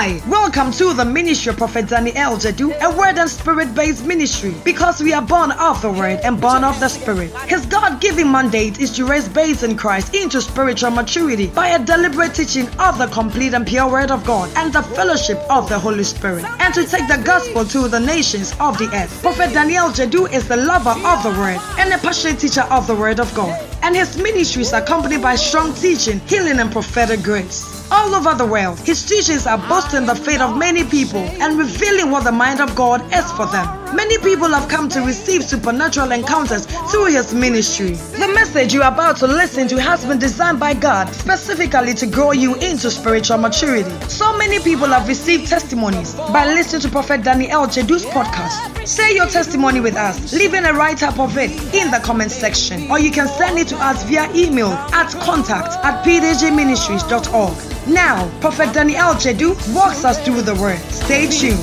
[0.00, 4.54] Hi, welcome to the ministry of Prophet Daniel Jadu, a word and spirit based ministry
[4.64, 7.30] because we are born of the word and born of the spirit.
[7.46, 11.84] His God given mandate is to raise babes in Christ into spiritual maturity by a
[11.84, 15.78] deliberate teaching of the complete and pure word of God and the fellowship of the
[15.78, 19.20] Holy Spirit, and to take the gospel to the nations of the earth.
[19.20, 22.94] Prophet Daniel Jadu is the lover of the word and a passionate teacher of the
[22.94, 27.79] word of God, and his ministry is accompanied by strong teaching, healing, and prophetic grace
[27.90, 28.78] all over the world.
[28.80, 32.74] His teachings are boosting the faith of many people and revealing what the mind of
[32.74, 33.80] God is for them.
[33.94, 37.94] Many people have come to receive supernatural encounters through his ministry.
[37.94, 42.06] The message you are about to listen to has been designed by God specifically to
[42.06, 43.90] grow you into spiritual maturity.
[44.08, 48.86] So many people have received testimonies by listening to Prophet Daniel Jedu's podcast.
[48.86, 52.88] Share your testimony with us, leaving a write up of it in the comment section,
[52.90, 57.79] or you can send it to us via email at contact at pdgministries.org.
[57.90, 60.78] Now, Prophet Daniel Jedu walks us through the word.
[60.94, 61.58] Stay tuned.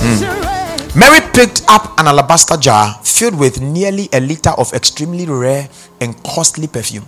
[0.00, 0.98] Hmm.
[0.98, 5.70] Mary picked up an alabaster jar filled with nearly a liter of extremely rare
[6.02, 7.06] and costly perfume.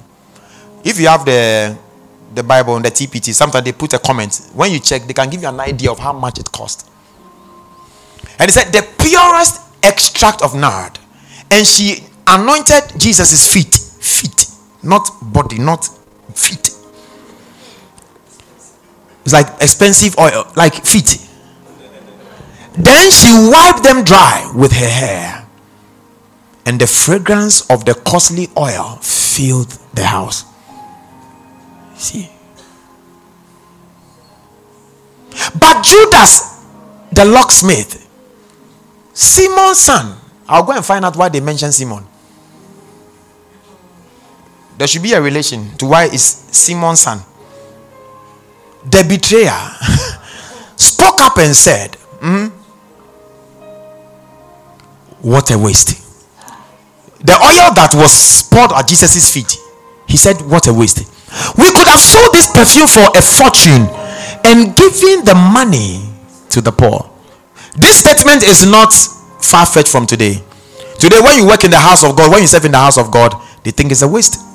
[0.82, 1.76] If you have the
[2.34, 4.40] the Bible and the TPT, sometimes they put a comment.
[4.54, 6.88] When you check, they can give you an idea of how much it cost.
[8.38, 10.98] And he said, the purest extract of nard.
[11.50, 13.74] And she anointed Jesus' feet.
[13.74, 14.46] Feet.
[14.82, 15.86] Not body, not
[16.34, 16.70] feet.
[19.24, 21.18] It's like expensive oil, like feet.
[22.72, 25.46] Then she wiped them dry with her hair.
[26.66, 30.44] And the fragrance of the costly oil filled the house.
[31.96, 32.30] See?
[35.58, 36.64] But Judas,
[37.12, 38.06] the locksmith,
[39.12, 40.16] Simon's son,
[40.48, 42.06] I'll go and find out why they mention Simon.
[44.80, 47.20] There should be a relation to why is Simon's son.
[48.82, 49.52] The betrayer
[50.76, 52.46] spoke up and said, "Hmm,
[55.20, 56.00] What a waste.
[57.20, 59.58] The oil that was poured at Jesus' feet,
[60.08, 61.04] he said, What a waste.
[61.58, 63.84] We could have sold this perfume for a fortune
[64.48, 66.08] and given the money
[66.48, 67.04] to the poor.
[67.76, 68.94] This statement is not
[69.44, 70.40] far fetched from today.
[70.98, 72.96] Today, when you work in the house of God, when you serve in the house
[72.96, 74.46] of God, they think it's a waste.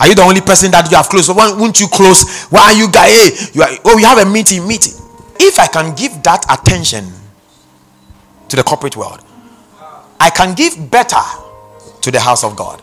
[0.00, 1.28] Are you the only person that you have close?
[1.28, 2.46] Why won't you close?
[2.46, 3.06] Why are you guy?
[3.06, 4.94] Hey, you are, oh, you have a meeting, meeting.
[5.38, 7.04] If I can give that attention
[8.48, 9.20] to the corporate world,
[10.18, 11.20] I can give better
[12.00, 12.82] to the house of God.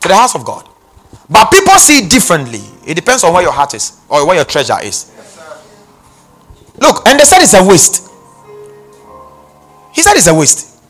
[0.00, 0.68] To the house of God.
[1.30, 2.60] But people see it differently.
[2.86, 5.10] It depends on where your heart is or where your treasure is.
[6.78, 8.10] Look, and they said it's a waste.
[9.94, 10.82] He said it's a waste.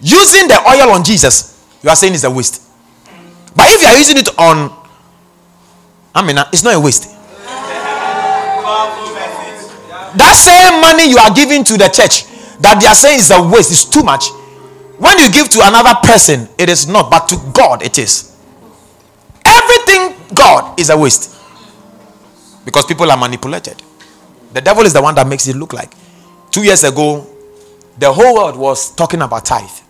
[0.00, 2.62] Using the oil on Jesus, you are saying it's a waste.
[3.56, 4.84] But if you are using it on
[6.14, 7.10] I mean, it's not a waste.
[10.16, 12.24] That same money you are giving to the church
[12.60, 14.28] that they are saying is a waste, is too much.
[14.98, 18.30] When you give to another person, it is not, but to God it is.
[19.44, 21.34] Everything God is a waste
[22.64, 23.82] because people are manipulated.
[24.52, 25.92] The devil is the one that makes it look like.
[26.52, 27.26] Two years ago,
[27.98, 29.83] the whole world was talking about tithe.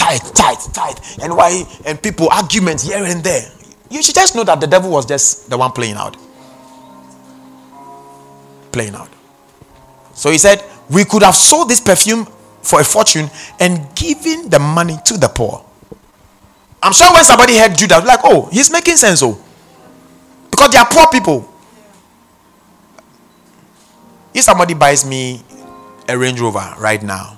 [0.00, 1.62] Tithe, tight, tight, And why?
[1.84, 3.52] And people arguments here and there.
[3.90, 6.16] You should just know that the devil was just the one playing out.
[8.72, 9.10] Playing out.
[10.14, 12.24] So he said, We could have sold this perfume
[12.62, 13.28] for a fortune
[13.58, 15.66] and given the money to the poor.
[16.82, 19.38] I'm sure when somebody heard Judas, like, oh, he's making sense, oh.
[20.50, 21.46] Because they are poor people.
[24.32, 25.42] If somebody buys me
[26.08, 27.36] a Range Rover right now,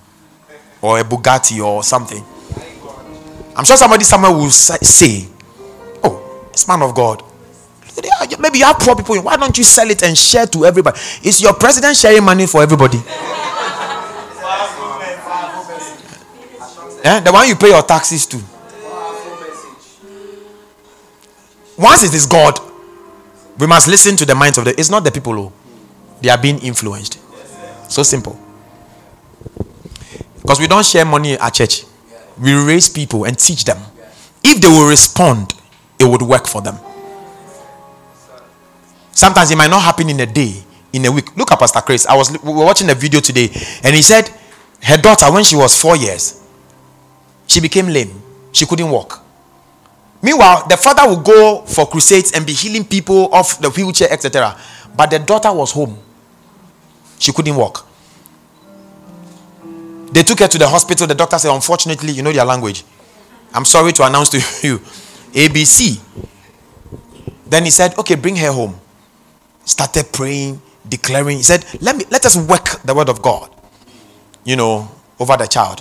[0.81, 2.25] or a Bugatti or something,
[3.55, 5.29] I'm sure somebody somewhere will say,
[6.03, 7.23] Oh, this man of God.
[8.39, 9.21] Maybe you have poor people.
[9.21, 10.99] Why don't you sell it and share to everybody?
[11.23, 12.99] Is your president sharing money for everybody?
[17.03, 18.41] the one you pay your taxes to.
[21.77, 22.59] Once it is God,
[23.59, 24.79] we must listen to the minds of the.
[24.79, 25.53] It's not the people who
[26.21, 27.19] they are being influenced.
[27.91, 28.39] So simple.
[30.41, 31.85] Because we don't share money at church.
[32.39, 33.79] We raise people and teach them.
[34.43, 35.55] If they will respond,
[35.99, 36.77] it would work for them.
[39.13, 40.63] Sometimes it might not happen in a day,
[40.93, 41.37] in a week.
[41.37, 42.07] Look at Pastor Chris.
[42.07, 43.51] I was we were watching a video today,
[43.85, 44.31] and he said
[44.83, 46.43] her daughter, when she was four years,
[47.47, 48.21] she became lame.
[48.53, 49.21] She couldn't walk.
[50.21, 54.57] Meanwhile, the father would go for crusades and be healing people off the wheelchair, etc.
[54.97, 55.99] But the daughter was home.
[57.19, 57.87] She couldn't walk.
[60.13, 61.07] They took her to the hospital.
[61.07, 62.85] The doctor said, Unfortunately, you know their language.
[63.55, 64.79] I'm sorry to announce to you,
[65.33, 66.01] ABC.
[67.47, 68.79] Then he said, Okay, bring her home.
[69.65, 71.39] Started praying, declaring.
[71.39, 73.51] He said, Let me let us work the word of God,
[74.45, 74.89] you know,
[75.19, 75.81] over the child.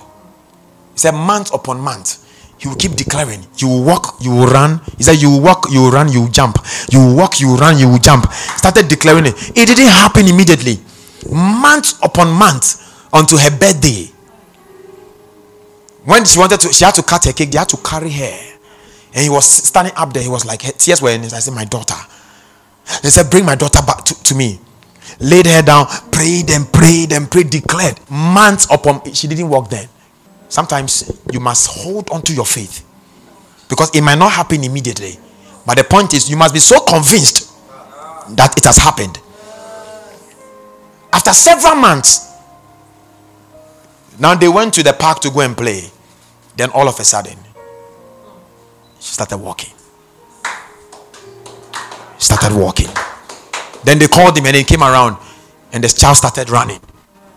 [0.94, 2.28] He said, month upon month.
[2.58, 3.44] He will keep declaring.
[3.58, 4.82] You will walk, you will run.
[4.98, 6.58] He said, You will walk, you will run, you will jump.
[6.92, 8.32] You will walk, you will run, you will jump.
[8.32, 9.34] Started declaring it.
[9.58, 10.78] It didn't happen immediately.
[11.32, 14.11] Month upon month until her birthday.
[16.04, 18.52] When she wanted to, she had to cut her cake, they had to carry her.
[19.14, 20.24] And he was standing up there.
[20.24, 21.48] He was like, tears were in his eyes.
[21.48, 21.96] I said, My daughter.
[23.04, 24.60] They said, Bring my daughter back to, to me.
[25.20, 28.00] Laid her down, prayed and prayed and prayed, declared.
[28.10, 29.88] Months upon she didn't walk then.
[30.50, 32.88] Sometimes you must hold on to your faith.
[33.70, 35.18] Because it might not happen immediately.
[35.66, 37.52] But the point is, you must be so convinced
[38.36, 39.20] that it has happened.
[41.14, 42.31] After several months,
[44.22, 45.90] now they went to the park to go and play.
[46.56, 47.38] Then all of a sudden,
[49.00, 49.74] she started walking.
[52.20, 52.90] Started walking.
[53.84, 55.18] Then they called him and he came around
[55.74, 56.80] and the child started running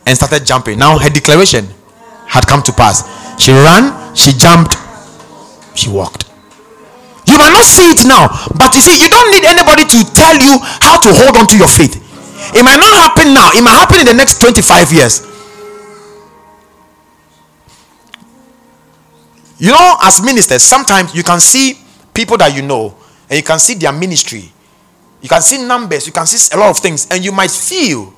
[0.05, 0.79] and started jumping.
[0.79, 1.67] Now her declaration
[2.29, 3.01] had come to pass.
[3.41, 4.77] She ran, she jumped,
[5.75, 6.29] she walked.
[7.25, 8.29] You might not see it now,
[8.61, 11.57] but you see, you don't need anybody to tell you how to hold on to
[11.57, 11.97] your faith.
[12.53, 15.34] It might not happen now, it might happen in the next 25 years.
[19.65, 21.81] You know, as ministers, sometimes you can see
[22.13, 22.95] people that you know
[23.31, 24.53] and you can see their ministry.
[25.23, 28.13] You can see numbers, you can see a lot of things, and you might feel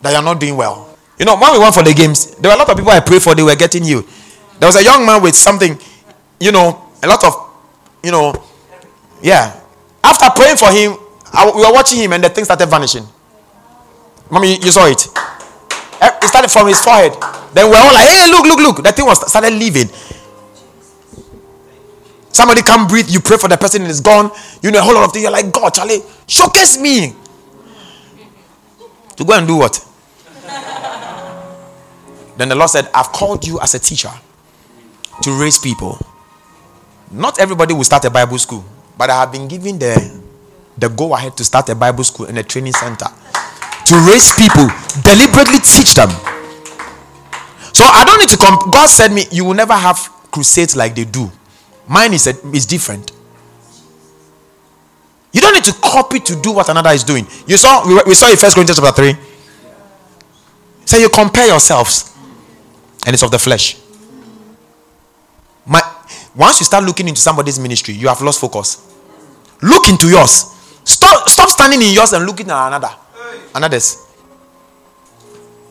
[0.00, 0.96] that you're not doing well.
[1.18, 3.00] You know, when we went for the games, there were a lot of people I
[3.00, 4.00] prayed for, they were getting you.
[4.58, 5.78] There was a young man with something,
[6.40, 7.34] you know, a lot of,
[8.02, 8.32] you know,
[9.22, 9.60] yeah.
[10.02, 10.96] After praying for him,
[11.34, 13.04] I, we were watching him and the things started vanishing.
[14.30, 15.06] Mommy, you, you saw it.
[16.00, 17.12] Eh, it started from his forehead.
[17.52, 18.84] Then we're all like, hey, look, look, look.
[18.84, 19.88] That thing was started leaving.
[22.32, 24.30] Somebody can't breathe, you pray for the person and it's gone.
[24.60, 25.22] You know a whole lot of things.
[25.22, 27.14] You're like, God, Charlie, showcase me.
[29.16, 29.78] To go and do what?
[32.36, 34.10] then the Lord said, I've called you as a teacher
[35.22, 35.96] to raise people.
[37.12, 38.64] Not everybody will start a Bible school,
[38.98, 40.20] but I have been given the,
[40.76, 43.06] the go ahead to start a Bible school and a training center
[43.86, 44.68] to raise people,
[45.02, 46.10] deliberately teach them.
[47.72, 48.70] So I don't need to come.
[48.70, 49.98] God said me, you will never have
[50.30, 51.30] crusades like they do.
[51.86, 53.12] Mine is, a, is different.
[55.32, 57.26] You don't need to copy to do what another is doing.
[57.46, 59.16] You saw we, we saw in First Corinthians chapter 3.
[60.86, 62.16] So you compare yourselves,
[63.04, 63.76] and it's of the flesh.
[65.66, 65.82] My,
[66.36, 68.94] once you start looking into somebody's ministry, you have lost focus.
[69.62, 70.52] Look into yours.
[70.84, 72.90] Stop, stop standing in yours and looking at another.
[73.54, 74.04] Another's.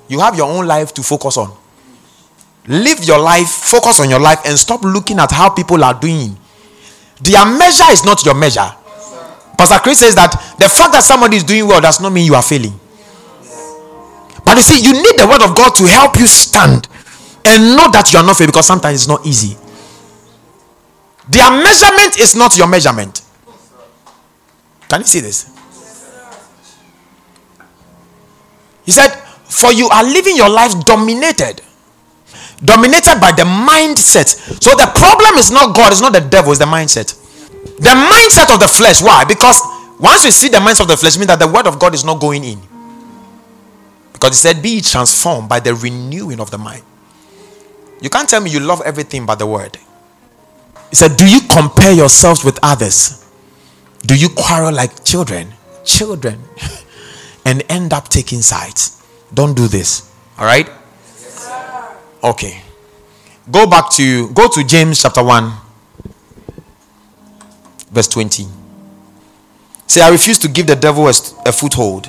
[0.08, 1.56] You have your own life to focus on.
[2.68, 6.38] Live your life, focus on your life, and stop looking at how people are doing.
[7.22, 8.70] Their measure is not your measure.
[9.58, 12.36] Pastor Chris says that the fact that somebody is doing well does not mean you
[12.36, 12.74] are failing.
[14.46, 16.88] But you see, you need the word of God to help you stand
[17.46, 19.58] and know that you are not failing because sometimes it's not easy.
[21.30, 23.22] Their measurement is not your measurement.
[24.90, 25.53] Can you see this?
[28.86, 29.10] He said,
[29.50, 31.62] For you are living your life dominated
[32.64, 34.28] dominated by the mindset.
[34.62, 37.20] So the problem is not God, it's not the devil, it's the mindset.
[37.78, 39.02] The mindset of the flesh.
[39.02, 39.26] Why?
[39.26, 39.60] Because
[40.00, 42.06] once you see the mindset of the flesh, means that the word of God is
[42.06, 42.62] not going in.
[44.14, 46.84] Because he said, Be transformed by the renewing of the mind.
[48.02, 49.78] You can't tell me you love everything but the word.
[50.90, 53.20] He said, Do you compare yourselves with others?
[54.06, 55.54] Do you quarrel like children?
[55.86, 56.40] Children.
[57.46, 59.04] and end up taking sides.
[59.34, 60.12] Don't do this.
[60.38, 60.70] All right?
[62.24, 62.62] Okay.
[63.52, 65.52] Go back to go to James chapter 1
[67.92, 68.48] verse 20.
[69.88, 71.14] Say I refuse to give the devil a,
[71.46, 72.08] a foothold.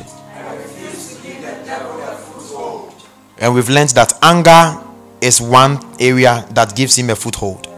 [3.38, 4.80] And we've learned that anger
[5.20, 7.68] is one area that gives him a foothold.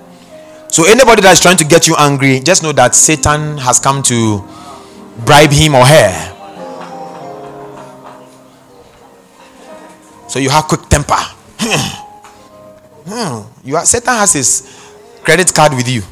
[0.68, 4.44] So anybody that's trying to get you angry, just know that Satan has come to
[5.24, 6.35] bribe him or her.
[10.28, 11.14] So you have quick temper.
[13.08, 13.46] Hmm.
[13.62, 14.82] You are, Satan has his
[15.22, 16.02] credit card with you.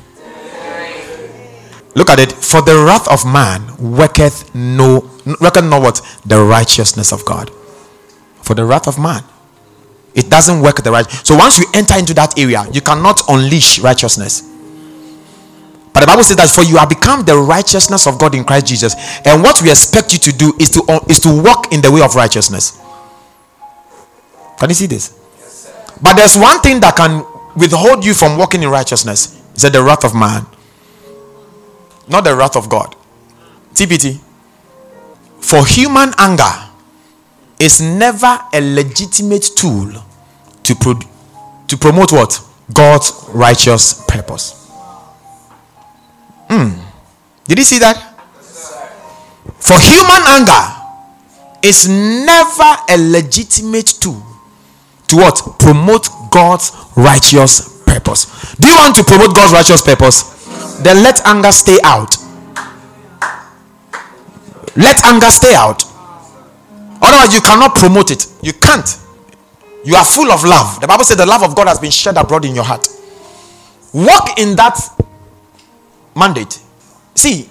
[1.96, 2.32] Look at it.
[2.32, 6.00] For the wrath of man worketh no reckon not what?
[6.26, 7.50] The righteousness of God.
[8.42, 9.22] For the wrath of man.
[10.14, 11.08] It doesn't work the right.
[11.10, 14.42] So once you enter into that area, you cannot unleash righteousness.
[15.92, 18.66] But the Bible says that for you have become the righteousness of God in Christ
[18.66, 18.94] Jesus.
[19.24, 22.02] And what we expect you to do is to is to walk in the way
[22.02, 22.78] of righteousness.
[24.58, 25.20] Can you see this?
[26.02, 27.24] But there's one thing that can
[27.56, 29.40] withhold you from walking in righteousness?
[29.54, 30.46] Is said, The wrath of man,
[32.08, 32.94] not the wrath of God.
[33.72, 34.20] TPT.
[35.40, 36.70] For human anger
[37.58, 39.92] is never a legitimate tool
[40.62, 41.00] to, pro-
[41.68, 42.40] to promote what?
[42.72, 44.70] God's righteous purpose.
[46.48, 46.80] Hmm.
[47.46, 47.96] Did you see that?
[49.58, 50.82] For human anger
[51.62, 54.33] is never a legitimate tool
[55.08, 55.58] to what?
[55.58, 58.54] Promote God's righteous purpose.
[58.56, 60.34] Do you want to promote God's righteous purpose?
[60.82, 62.16] Then let anger stay out.
[64.76, 65.82] Let anger stay out.
[67.00, 68.26] Otherwise, you cannot promote it.
[68.42, 68.88] You can't.
[69.84, 70.80] You are full of love.
[70.80, 72.88] The Bible says the love of God has been shed abroad in your heart.
[73.92, 74.80] Walk in that
[76.16, 76.58] mandate.
[77.14, 77.48] See,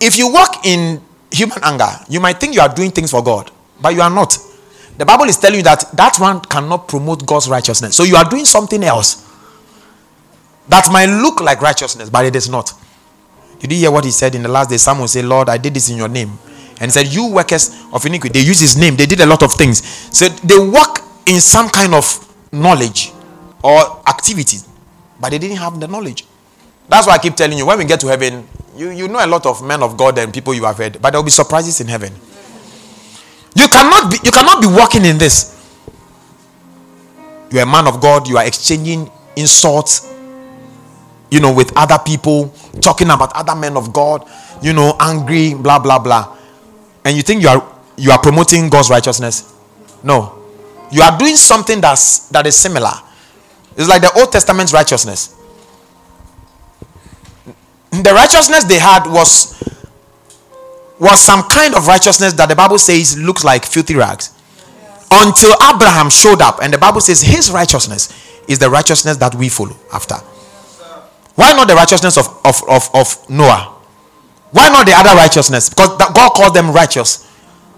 [0.00, 3.50] if you walk in human anger, you might think you are doing things for God,
[3.80, 4.36] but you are not.
[4.96, 7.96] The Bible is telling you that that one cannot promote God's righteousness.
[7.96, 9.28] So you are doing something else
[10.68, 12.72] that might look like righteousness, but it is not.
[13.60, 14.76] You Did you hear what he said in the last day?
[14.76, 16.38] Someone say, Lord, I did this in your name.
[16.80, 18.38] And he said, You workers of iniquity.
[18.40, 18.96] They use his name.
[18.96, 19.84] They did a lot of things.
[20.16, 22.04] So they work in some kind of
[22.52, 23.12] knowledge
[23.62, 24.58] or activity,
[25.20, 26.24] but they didn't have the knowledge.
[26.88, 28.46] That's why I keep telling you when we get to heaven,
[28.76, 31.10] you, you know a lot of men of God and people you have heard, but
[31.10, 32.12] there will be surprises in heaven.
[33.54, 35.52] You cannot be you cannot be walking in this.
[37.50, 40.12] You're a man of God, you are exchanging insults,
[41.30, 44.28] you know, with other people, talking about other men of God,
[44.60, 46.36] you know, angry, blah blah blah.
[47.04, 47.62] And you think you are
[47.96, 49.54] you are promoting God's righteousness.
[50.02, 50.40] No.
[50.90, 52.92] You are doing something that's that is similar.
[53.76, 55.34] It's like the Old Testament's righteousness
[58.02, 59.62] the righteousness they had was
[60.98, 64.30] was some kind of righteousness that the Bible says looks like filthy rags.
[65.10, 68.12] Until Abraham showed up, and the Bible says his righteousness
[68.48, 70.16] is the righteousness that we follow after.
[71.34, 73.74] Why not the righteousness of, of, of, of Noah?
[74.52, 75.68] Why not the other righteousness?
[75.68, 77.30] Because God called them righteous.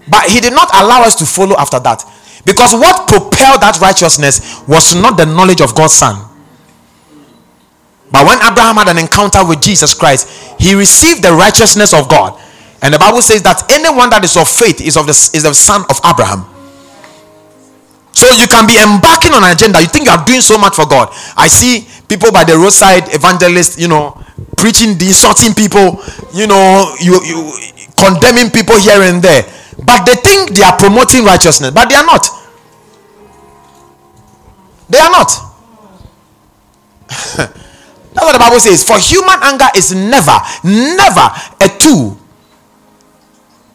[0.09, 2.03] But He did not allow us to follow after that.
[2.45, 6.27] Because what propelled that righteousness was not the knowledge of God's Son,
[8.11, 12.39] but when Abraham had an encounter with Jesus Christ, he received the righteousness of God.
[12.81, 15.53] And the Bible says that anyone that is of faith is of the is the
[15.53, 16.45] son of Abraham.
[18.13, 19.79] So you can be embarking on an agenda.
[19.81, 21.09] You think you are doing so much for God.
[21.37, 24.17] I see people by the roadside, evangelists, you know,
[24.57, 26.01] preaching, insulting people,
[26.33, 27.53] you know, you, you
[27.93, 29.45] condemning people here and there.
[29.85, 32.25] But they think they are promoting righteousness, but they are not.
[34.89, 35.29] They are not.
[37.37, 38.83] That's what the Bible says.
[38.83, 41.29] For human anger is never, never
[41.61, 42.17] a tool,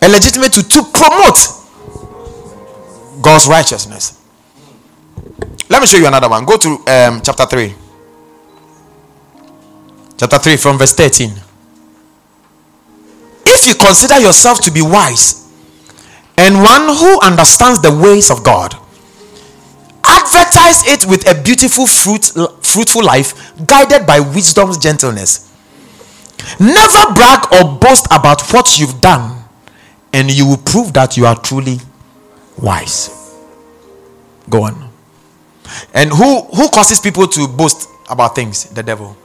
[0.02, 1.38] a legitimate tool to promote
[3.23, 4.21] God's righteousness.
[5.68, 6.44] Let me show you another one.
[6.44, 7.75] Go to um, chapter 3.
[10.18, 11.30] Chapter 3 from verse 13.
[13.47, 15.50] If you consider yourself to be wise
[16.37, 18.75] and one who understands the ways of God,
[20.04, 22.25] advertise it with a beautiful fruit,
[22.64, 25.49] fruitful life guided by wisdom's gentleness
[26.59, 29.41] never brag or boast about what you've done
[30.12, 31.78] and you will prove that you are truly
[32.59, 33.37] wise.
[34.49, 34.90] Go on.
[35.95, 38.64] And who who causes people to boast about things?
[38.64, 39.16] The devil.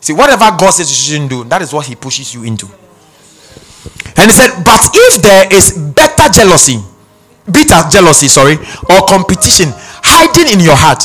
[0.00, 2.66] See whatever god says you shouldn't do that is what he pushes you into.
[4.16, 6.78] And he said but if there is better jealousy
[7.50, 8.56] bitter jealousy, sorry,
[8.90, 9.68] or competition
[10.02, 11.04] hiding in your heart,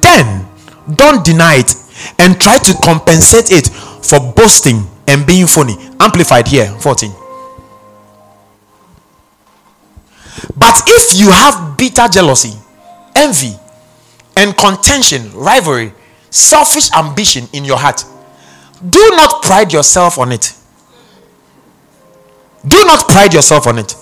[0.00, 0.46] then
[0.94, 1.74] don't deny it
[2.18, 3.68] and try to compensate it
[4.04, 5.76] for boasting and being funny.
[6.08, 7.12] Amplified here, 14.
[10.56, 12.54] But if you have bitter jealousy,
[13.14, 13.52] envy,
[14.36, 15.92] and contention, rivalry,
[16.30, 18.04] selfish ambition in your heart,
[18.88, 20.54] do not pride yourself on it.
[22.66, 23.94] Do not pride yourself on it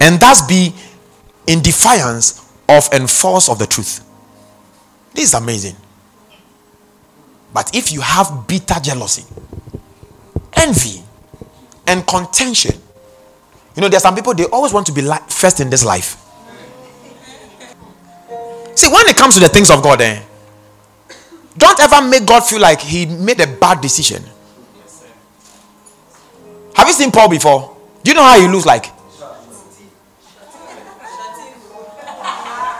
[0.00, 0.72] and thus be
[1.46, 4.04] in defiance of and force of the truth.
[5.14, 5.76] This is amazing.
[7.52, 9.24] But if you have bitter jealousy,
[10.58, 11.02] envy,
[11.86, 12.74] and contention,
[13.74, 15.84] you know, there are some people they always want to be like first in this
[15.84, 16.16] life.
[18.74, 20.22] See, when it comes to the things of God, eh,
[21.56, 24.22] don't ever make God feel like he made a bad decision.
[26.74, 27.76] Have you seen Paul before?
[28.04, 28.86] Do you know how he looks like?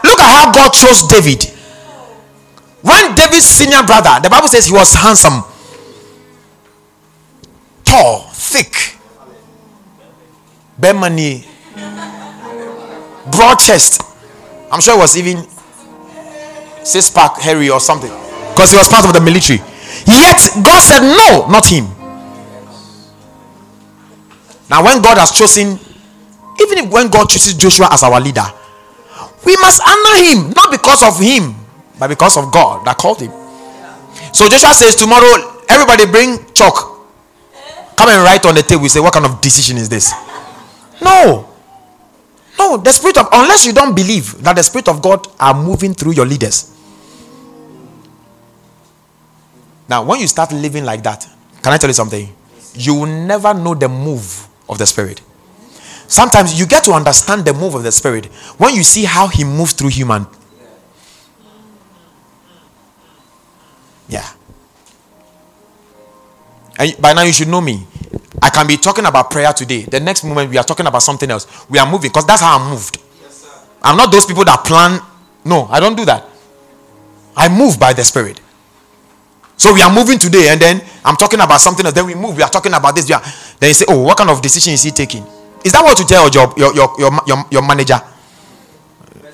[0.05, 1.45] Look at how God chose David.
[2.83, 5.43] When David's senior brother, the Bible says he was handsome,
[7.89, 8.97] tall, thick,
[10.79, 11.45] Bemani,
[13.33, 14.03] broad chest.
[14.71, 15.45] I'm sure it was even
[16.85, 18.11] six pack Harry or something
[18.51, 19.59] because he was part of the military.
[20.07, 21.87] Yet God said, No, not him.
[24.69, 25.79] Now, when God has chosen,
[26.61, 28.45] even if when God chooses Joshua as our leader,
[29.47, 31.55] we must honor him, not because of him,
[31.99, 33.33] but because of God that called him.
[34.33, 36.88] So Joshua says, Tomorrow, everybody bring chalk.
[37.99, 38.83] Come and write on the table.
[38.83, 40.15] We say, What kind of decision is this?
[41.03, 41.53] No.
[42.57, 45.95] No, the spirit of unless you don't believe that the spirit of God are moving
[45.95, 46.75] through your leaders.
[49.89, 51.27] Now, when you start living like that,
[51.61, 52.33] can I tell you something?
[52.75, 55.21] You will never know the move of the spirit.
[56.07, 58.27] Sometimes you get to understand the move of the spirit
[58.59, 60.25] when you see how he moves through human.
[64.09, 64.29] Yeah.
[66.79, 67.85] And by now you should know me.
[68.41, 69.83] I can be talking about prayer today.
[69.83, 71.47] The next moment we are talking about something else.
[71.69, 72.99] We are moving because that's how I'm moved.
[73.21, 75.01] Yes, I'm not those people that plan.
[75.45, 76.25] No, I don't do that.
[77.37, 78.41] I move by the Spirit.
[79.57, 81.95] So we are moving today, and then I'm talking about something else.
[81.95, 82.37] Then we move.
[82.37, 83.11] We are talking about this.
[83.11, 83.23] Are,
[83.59, 85.27] then you say, "Oh, what kind of decision is he taking?"
[85.65, 87.99] Is that what you tell your your your your, your, your manager?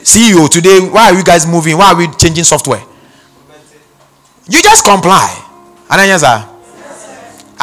[0.01, 0.81] CEO today.
[0.81, 1.77] Why are you guys moving?
[1.77, 2.83] Why are we changing software?
[4.49, 5.29] You just comply,
[5.91, 6.54] and then yes, sir.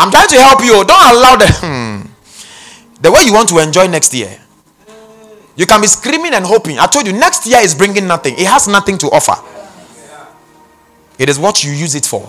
[0.01, 0.83] I'm trying to help you.
[0.83, 2.01] Don't allow the hmm,
[3.01, 4.35] the way you want to enjoy next year.
[5.55, 6.79] You can be screaming and hoping.
[6.79, 8.33] I told you next year is bringing nothing.
[8.33, 9.35] It has nothing to offer.
[11.19, 12.25] It is what you use it for.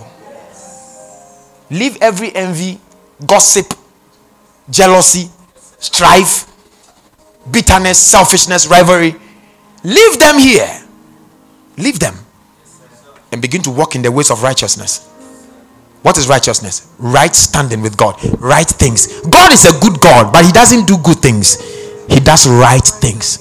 [1.71, 2.79] Leave every envy,
[3.25, 3.73] gossip,
[4.69, 5.31] jealousy,
[5.79, 6.47] strife,
[7.50, 9.14] bitterness, selfishness, rivalry.
[9.83, 10.83] Leave them here.
[11.79, 12.14] Leave them.
[13.33, 15.09] And begin to walk in the ways of righteousness.
[16.03, 16.93] What is righteousness?
[16.99, 18.19] Right standing with God.
[18.39, 19.21] Right things.
[19.23, 21.59] God is a good God, but He doesn't do good things.
[22.11, 23.39] He does right things.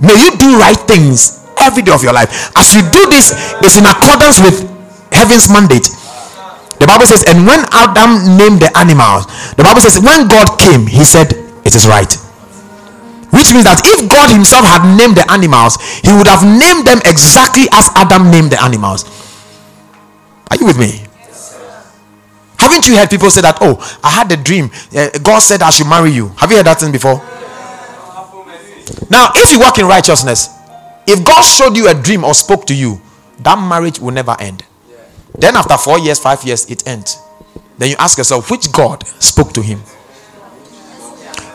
[0.00, 2.52] May you do right things every day of your life.
[2.56, 4.66] As you do this, it's in accordance with
[5.12, 5.88] heaven's mandate.
[6.82, 10.86] The Bible says, and when Adam named the animals, the Bible says, when God came,
[10.86, 11.30] He said,
[11.64, 12.10] It is right.
[13.30, 16.98] Which means that if God Himself had named the animals, He would have named them
[17.06, 19.06] exactly as Adam named the animals.
[20.50, 21.01] Are you with me?
[22.62, 23.58] Haven't you heard people say that?
[23.60, 24.70] Oh, I had a dream.
[24.94, 26.28] Uh, God said I should marry you.
[26.38, 27.18] Have you heard that thing before?
[29.10, 30.46] Now, if you walk in righteousness,
[31.08, 33.02] if God showed you a dream or spoke to you,
[33.40, 34.64] that marriage will never end.
[35.34, 37.18] Then, after four years, five years, it ends.
[37.78, 39.82] Then you ask yourself, which God spoke to him?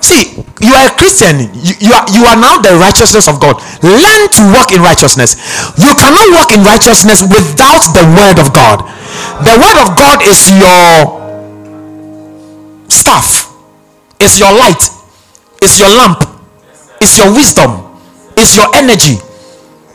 [0.04, 1.40] See, you are a Christian.
[1.56, 3.64] You, you, are, you are now the righteousness of God.
[3.80, 5.40] Learn to walk in righteousness.
[5.80, 8.84] You cannot walk in righteousness without the word of God.
[9.44, 11.22] The word of God is your
[12.90, 13.54] staff,
[14.20, 14.82] it's your light,
[15.62, 16.24] it's your lamp,
[17.00, 18.00] it's your wisdom,
[18.36, 19.18] it's your energy,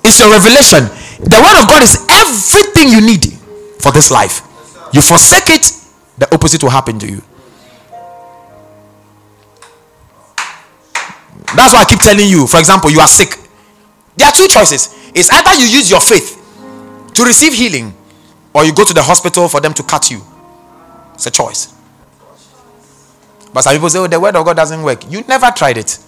[0.04, 0.84] it's your revelation.
[1.22, 3.32] The word of God is everything you need
[3.80, 4.42] for this life.
[4.92, 5.72] You forsake it,
[6.18, 7.22] the opposite will happen to you.
[11.54, 12.46] That's why I keep telling you.
[12.46, 13.36] For example, you are sick.
[14.16, 14.88] There are two choices.
[15.14, 16.38] It's either you use your faith
[17.14, 17.94] to receive healing
[18.54, 20.22] or you go to the hospital for them to cut you.
[21.14, 21.74] It's a choice.
[23.52, 25.10] But some people say, oh, the word of God doesn't work.
[25.10, 25.98] You never tried it.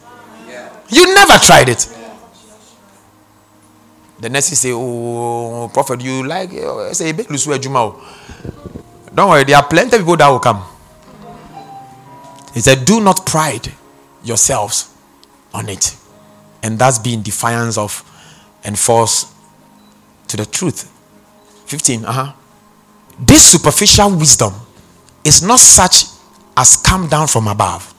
[0.88, 1.88] You never tried it.
[4.20, 7.28] The next say, oh, prophet, you like, oh, say, Don't
[9.30, 10.64] worry, there are plenty of people that will come.
[12.54, 13.72] He said, do not pride
[14.22, 14.94] yourselves
[15.52, 15.96] on it.
[16.62, 18.02] And that's being defiance of
[18.62, 19.34] and false
[20.28, 20.90] to the truth.
[21.74, 22.04] 15.
[22.04, 22.32] Uh-huh.
[23.18, 24.54] This superficial wisdom
[25.24, 26.06] is not such
[26.56, 27.92] as come down from above,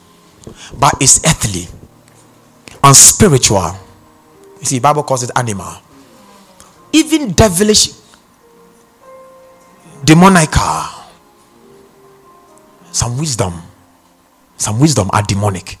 [0.80, 1.68] but is earthly,
[2.82, 3.76] unspiritual.
[4.60, 5.74] You see, Bible calls it animal.
[6.92, 7.92] Even devilish,
[10.04, 11.04] demonical.
[12.92, 13.52] Some wisdom,
[14.56, 15.76] some wisdom are demonic.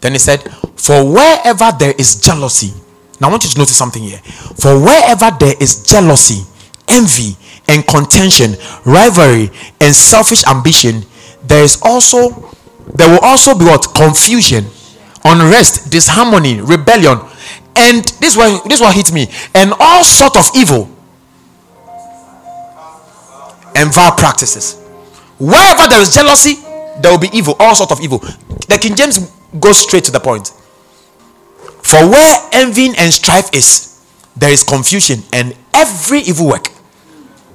[0.00, 0.42] Then he said,
[0.74, 2.74] For wherever there is jealousy,
[3.20, 4.18] now, I want you to notice something here.
[4.60, 6.44] For wherever there is jealousy,
[6.88, 7.36] envy,
[7.68, 9.50] and contention, rivalry,
[9.80, 11.02] and selfish ambition,
[11.44, 12.52] there is also
[12.94, 14.64] there will also be what confusion,
[15.24, 17.18] unrest, disharmony, rebellion,
[17.74, 20.90] and this one this one hit me, and all sort of evil
[23.74, 24.80] and vile practices.
[25.38, 26.54] Wherever there is jealousy,
[27.00, 28.18] there will be evil, all sort of evil.
[28.68, 29.18] The King James
[29.60, 30.52] goes straight to the point.
[31.86, 34.02] For where envy and strife is,
[34.34, 36.66] there is confusion and every evil work.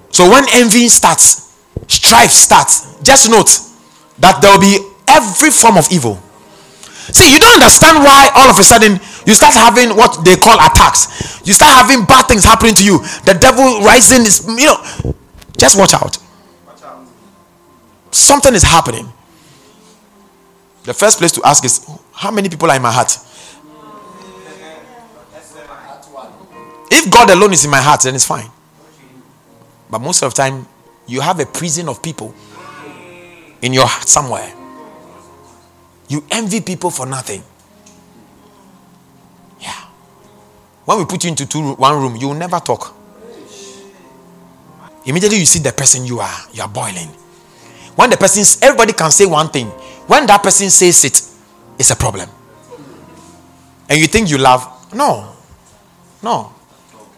[0.10, 1.52] So when envy starts,
[1.88, 3.52] strife starts, just note
[4.20, 6.16] that there will be every form of evil.
[7.12, 10.56] See, you don't understand why all of a sudden you start having what they call
[10.56, 11.42] attacks.
[11.46, 13.00] You start having bad things happening to you.
[13.28, 15.14] The devil rising is, you know,
[15.58, 16.18] just watch out.
[16.66, 17.04] Watch out.
[18.12, 19.12] Something is happening.
[20.84, 23.12] The first place to ask is how many people are in my heart?
[26.92, 28.50] If God alone is in my heart, then it's fine.
[29.90, 30.68] But most of the time,
[31.08, 32.36] you have a prison of people
[33.62, 34.54] in your heart somewhere.
[36.10, 37.44] You envy people for nothing.
[39.62, 39.86] Yeah.
[40.84, 42.94] When we put you into two, one room, you will never talk.
[45.06, 47.08] Immediately you see the person you are, you are boiling.
[47.96, 49.68] When the person, everybody can say one thing.
[50.08, 51.22] When that person says it,
[51.80, 52.30] it's a problem.
[53.90, 54.94] And you think you love?
[54.94, 55.36] No.
[56.22, 56.54] No.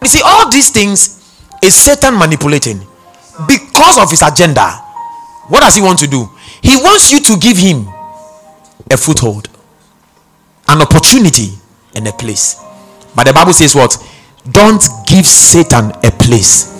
[0.03, 1.23] You see, all these things
[1.63, 2.79] is Satan manipulating
[3.47, 4.69] because of his agenda.
[5.47, 6.29] What does he want to do?
[6.61, 7.87] He wants you to give him
[8.91, 9.49] a foothold,
[10.67, 11.49] an opportunity,
[11.95, 12.61] and a place.
[13.15, 13.95] But the Bible says, What?
[14.51, 16.71] Don't give Satan a place.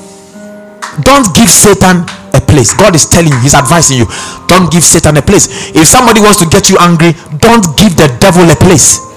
[1.02, 2.74] Don't give Satan a place.
[2.74, 4.06] God is telling you, He's advising you,
[4.48, 5.72] don't give Satan a place.
[5.76, 9.13] If somebody wants to get you angry, don't give the devil a place.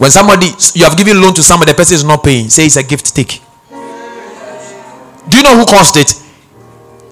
[0.00, 2.76] When somebody you have given loan to somebody, the person is not paying, say it's
[2.76, 3.42] a gift take.
[5.28, 6.08] Do you know who caused it?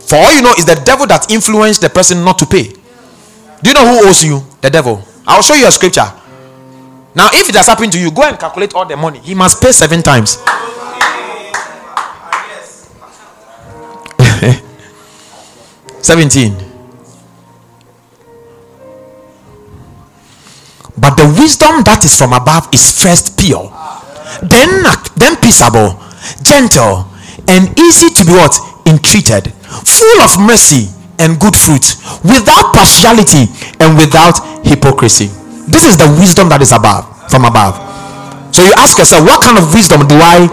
[0.08, 2.72] For all you know, is the devil that influenced the person not to pay.
[3.62, 4.42] Do you know who owes you?
[4.62, 5.04] The devil.
[5.26, 6.10] I'll show you a scripture.
[7.14, 9.18] Now, if it has happened to you, go and calculate all the money.
[9.18, 10.38] He must pay seven times.
[16.00, 16.67] Seventeen.
[21.00, 23.70] But the wisdom that is from above is first pure,
[24.42, 24.82] then
[25.14, 25.94] then peaceable,
[26.42, 27.06] gentle,
[27.46, 28.54] and easy to be what
[28.86, 29.54] entreated,
[29.86, 33.46] full of mercy and good fruit, without partiality
[33.78, 35.30] and without hypocrisy.
[35.70, 37.78] This is the wisdom that is above, from above.
[38.54, 40.50] So you ask yourself, what kind of wisdom do I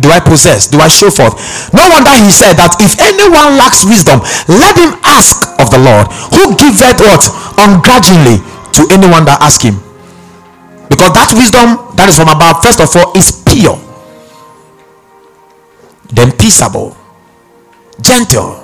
[0.00, 0.72] do I possess?
[0.72, 1.36] Do I show forth?
[1.76, 6.08] No wonder he said that if anyone lacks wisdom, let him ask of the Lord,
[6.32, 7.20] who giveth what
[7.60, 8.40] ungrudgingly
[8.72, 9.76] to anyone that ask him.
[10.88, 13.80] Because that wisdom that is from above, first of all, is pure,
[16.12, 16.96] then peaceable,
[18.00, 18.60] gentle,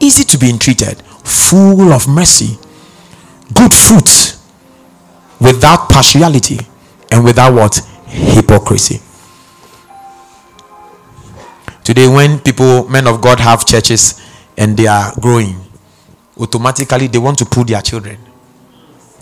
[0.00, 2.58] easy to be entreated, full of mercy,
[3.52, 4.36] good fruit,
[5.40, 6.58] without partiality,
[7.10, 7.76] and without what?
[8.06, 9.00] Hypocrisy.
[11.84, 14.20] Today, when people, men of God, have churches
[14.56, 15.60] and they are growing,
[16.40, 18.25] automatically they want to pull their children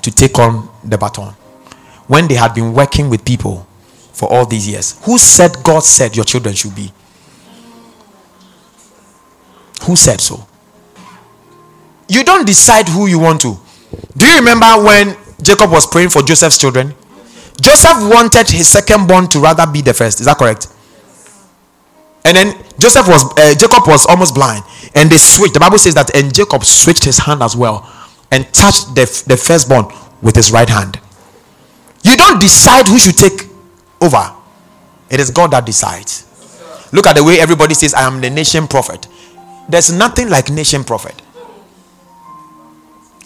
[0.04, 1.32] to take on the baton
[2.06, 3.66] when they had been working with people
[4.12, 5.02] for all these years.
[5.04, 6.92] Who said God said your children should be?
[9.84, 10.46] Who said so?
[12.06, 13.56] You don't decide who you want to.
[14.16, 16.94] Do you remember when Jacob was praying for Joseph's children?
[17.60, 20.20] Joseph wanted his second born to rather be the first.
[20.20, 20.68] Is that correct?
[22.26, 24.64] And then Joseph was uh, Jacob was almost blind,
[24.94, 25.54] and they switched.
[25.54, 27.90] The Bible says that, and Jacob switched his hand as well
[28.34, 29.86] and touched the, the firstborn
[30.20, 30.98] with his right hand.
[32.02, 33.48] You don't decide who should take
[34.00, 34.34] over,
[35.08, 36.26] it is God that decides.
[36.92, 39.06] Look at the way everybody says, I am the nation prophet.
[39.68, 41.22] There's nothing like nation prophet.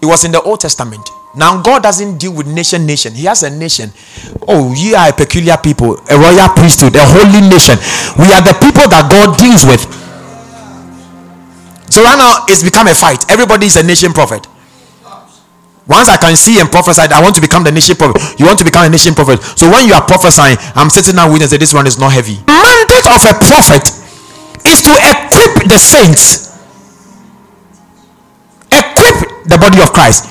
[0.00, 1.08] It was in the Old Testament.
[1.34, 3.14] Now God doesn't deal with nation nation.
[3.14, 3.90] He has a nation.
[4.46, 7.76] Oh, you are a peculiar people, a royal priesthood, a holy nation.
[8.16, 9.82] We are the people that God deals with.
[11.90, 13.30] So right now it's become a fight.
[13.30, 14.46] Everybody is a nation prophet.
[15.88, 18.20] Once I can see and prophesy, I want to become the nation prophet.
[18.38, 19.40] You want to become a nation prophet.
[19.56, 22.12] So when you are prophesying, I'm sitting down with and say, This one is not
[22.12, 22.36] heavy.
[22.44, 23.88] Mandate of a prophet
[24.68, 26.60] is to equip the saints,
[28.68, 30.28] equip the body of Christ.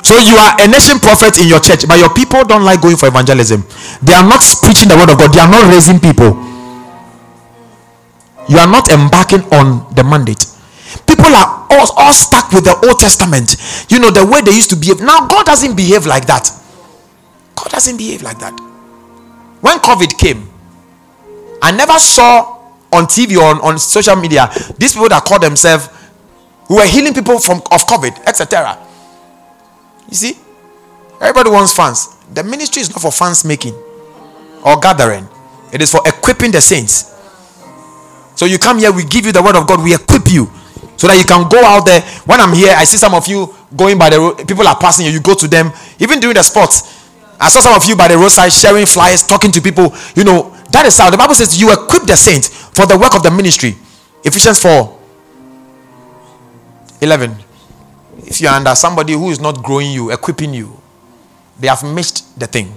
[0.00, 2.96] So you are a nation prophet in your church, but your people don't like going
[2.96, 3.60] for evangelism.
[4.00, 6.32] They are not preaching the word of God, they are not raising people.
[8.48, 10.46] You are not embarking on the mandate.
[11.06, 13.56] People are all, all stuck with the Old Testament.
[13.88, 15.00] You know, the way they used to behave.
[15.00, 16.50] Now, God doesn't behave like that.
[17.54, 18.52] God doesn't behave like that.
[19.60, 20.48] When COVID came,
[21.62, 22.56] I never saw
[22.92, 25.88] on TV or on, on social media these people that call themselves
[26.68, 28.78] who were healing people from of COVID, etc.
[30.08, 30.38] You see,
[31.20, 32.14] everybody wants fans.
[32.32, 33.74] The ministry is not for fans making
[34.64, 35.26] or gathering,
[35.72, 37.14] it is for equipping the saints.
[38.34, 40.50] So you come here, we give you the word of God, we equip you
[41.06, 42.02] so that you can go out there.
[42.26, 44.48] When I'm here, I see some of you going by the road.
[44.48, 45.12] People are passing you.
[45.12, 47.06] You go to them, even during the sports.
[47.38, 49.94] I saw some of you by the roadside sharing flyers, talking to people.
[50.16, 53.14] You know, that is how the Bible says you equip the saints for the work
[53.14, 53.76] of the ministry.
[54.24, 54.98] Ephesians 4
[57.02, 57.36] 11.
[58.24, 60.80] If you're under somebody who is not growing you, equipping you,
[61.60, 62.72] they have missed the thing.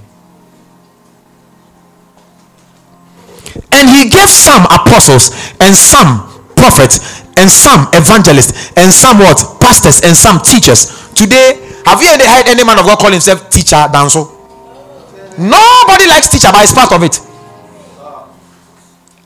[3.72, 10.02] And he gave some apostles and some prophets and some evangelists and some what pastors
[10.04, 11.10] and some teachers.
[11.16, 14.28] Today, have you ever heard any man of God call himself teacher danso?
[15.40, 17.16] Nobody likes teacher, but it's part of it.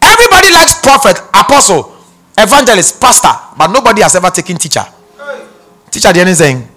[0.02, 1.96] Everybody likes prophet, apostle,
[2.38, 4.86] evangelist, pastor, but nobody has ever taken teacher.
[5.90, 6.68] Teacher, the anything.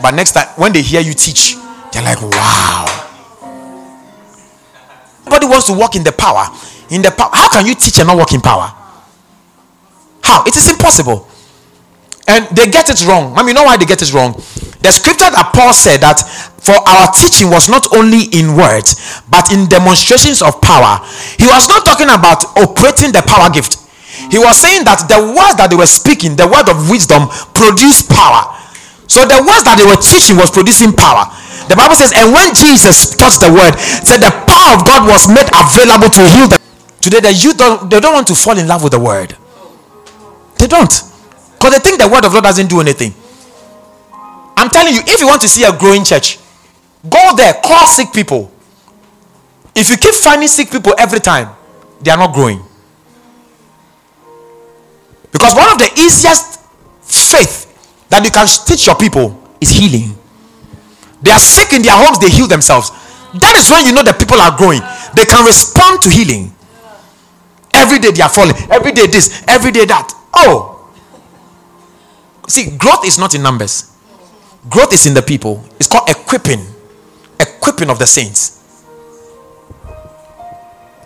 [0.00, 1.56] But next time, when they hear you teach,
[1.92, 2.86] they're like, wow.
[5.24, 6.46] Nobody wants to walk in the power.
[6.90, 7.30] In the power.
[7.32, 8.72] How can you teach and not walk in power?
[10.22, 10.44] How?
[10.46, 11.28] It is impossible.
[12.28, 13.34] And they get it wrong.
[13.38, 14.34] I mean, you know why they get it wrong?
[14.82, 16.18] The scripture that Paul said that
[16.58, 20.98] for our teaching was not only in words, but in demonstrations of power.
[21.38, 23.78] He was not talking about operating the power gift.
[24.30, 28.10] He was saying that the words that they were speaking, the word of wisdom, produced
[28.10, 28.50] power.
[29.06, 31.30] So the words that they were teaching was producing power.
[31.70, 35.30] The Bible says, and when Jesus touched the word, said the power of God was
[35.30, 36.58] made available to heal them.
[37.06, 39.30] Today, that you don't, they don't want to fall in love with the word.
[40.58, 40.90] They don't.
[40.90, 43.14] Because they think the word of God doesn't do anything.
[44.56, 46.40] I'm telling you, if you want to see a growing church,
[47.08, 48.50] go there, call sick people.
[49.72, 51.54] If you keep finding sick people every time,
[52.02, 52.58] they are not growing.
[55.30, 56.58] Because one of the easiest
[57.06, 57.70] faith
[58.08, 60.18] that you can teach your people is healing.
[61.22, 62.90] They are sick in their homes, they heal themselves.
[63.38, 64.82] That is when you know that people are growing.
[65.14, 66.55] They can respond to healing.
[67.76, 68.56] Every day they are falling.
[68.70, 70.12] Every day this, every day that.
[70.34, 70.90] Oh.
[72.48, 73.92] See, growth is not in numbers.
[74.68, 75.62] Growth is in the people.
[75.78, 76.64] It's called equipping.
[77.38, 78.62] Equipping of the saints.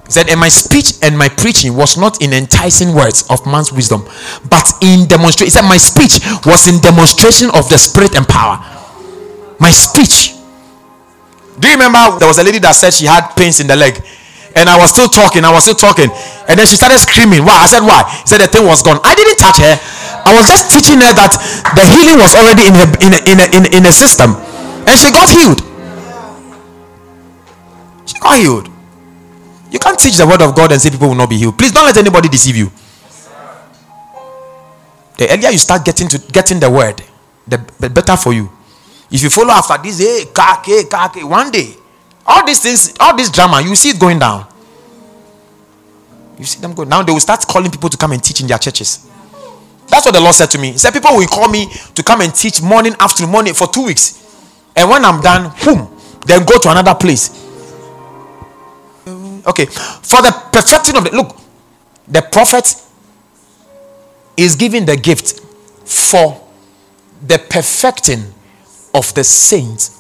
[0.07, 3.73] He said, And my speech and my preaching was not in enticing words of man's
[3.73, 4.05] wisdom,
[4.49, 5.47] but in demonstration.
[5.47, 8.79] He said, My speech was in demonstration of the spirit and power
[9.61, 10.35] my speech.
[11.61, 14.03] Do you remember there was a lady that said she had pains in the leg?
[14.57, 16.11] And I was still talking, I was still talking.
[16.49, 17.47] And then she started screaming.
[17.47, 17.63] Why?
[17.63, 18.03] I said, Why?
[18.03, 18.99] He said the thing was gone.
[19.05, 19.75] I didn't touch her.
[20.27, 21.33] I was just teaching her that
[21.75, 24.35] the healing was already in her in a, in in, in a system.
[24.87, 25.63] And she got healed.
[28.07, 28.67] She got healed.
[29.71, 31.57] You can't teach the word of God and say people will not be healed.
[31.57, 32.71] Please don't let anybody deceive you.
[35.17, 37.03] The earlier you start getting to getting the word,
[37.47, 37.59] the
[37.89, 38.51] better for you.
[39.11, 41.75] If you follow after this, hey, kake, kake, one day,
[42.31, 44.47] all these things, all this drama, you see it going down.
[46.39, 47.03] You see them go now.
[47.03, 49.11] They will start calling people to come and teach in their churches.
[49.89, 50.73] That's what the Lord said to me.
[50.73, 53.85] He said, People will call me to come and teach morning, afternoon, morning for two
[53.85, 54.17] weeks.
[54.77, 57.31] And when I'm done, boom, then go to another place.
[59.47, 59.67] Okay.
[59.67, 61.37] For the perfecting of the look,
[62.07, 62.75] the prophet
[64.37, 65.41] is giving the gift
[65.85, 66.49] for
[67.27, 68.33] the perfecting
[68.95, 69.97] of the saints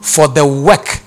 [0.00, 1.03] for the work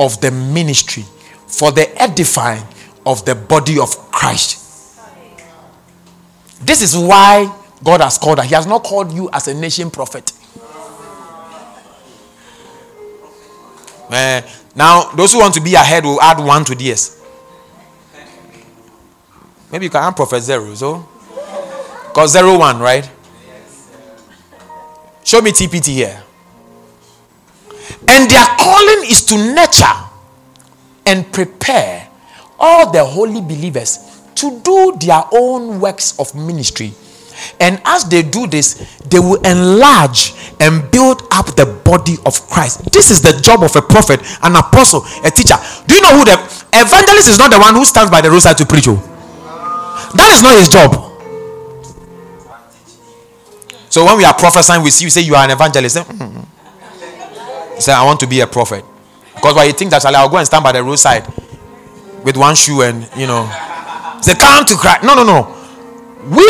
[0.00, 1.04] of the ministry,
[1.46, 2.64] for the edifying
[3.04, 4.64] of the body of Christ.
[6.60, 8.48] This is why God has called us.
[8.48, 10.32] He has not called you as a nation prophet.
[14.10, 14.40] Uh,
[14.74, 17.22] now, those who want to be ahead will add one to this.
[19.70, 21.06] Maybe you can add prophet zero, so
[22.06, 23.08] because zero one, right?
[25.24, 26.22] Show me TPT here.
[28.08, 29.84] And their calling is to nurture
[31.06, 32.08] and prepare
[32.58, 36.92] all the holy believers to do their own works of ministry.
[37.60, 38.74] And as they do this,
[39.08, 42.90] they will enlarge and build up the body of Christ.
[42.92, 45.54] This is the job of a prophet, an apostle, a teacher.
[45.86, 46.34] Do you know who the
[46.74, 48.88] evangelist is not the one who stands by the roadside to preach?
[48.88, 48.96] Oh?
[50.14, 51.08] That is not his job.
[53.90, 55.96] So when we are prophesying, we see you say you are an evangelist.
[55.96, 56.37] Mm-hmm.
[57.78, 58.84] Say, I want to be a prophet.
[59.34, 61.26] Because why you think that I'll go and stand by the roadside
[62.24, 63.46] with one shoe and you know
[64.20, 65.04] say, Come to Christ.
[65.04, 65.54] No, no, no.
[66.28, 66.48] We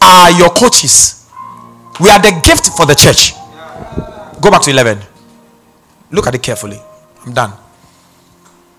[0.00, 1.30] are your coaches.
[2.00, 3.34] We are the gift for the church.
[4.40, 4.98] Go back to 11.
[6.10, 6.80] Look at it carefully.
[7.24, 7.52] I'm done.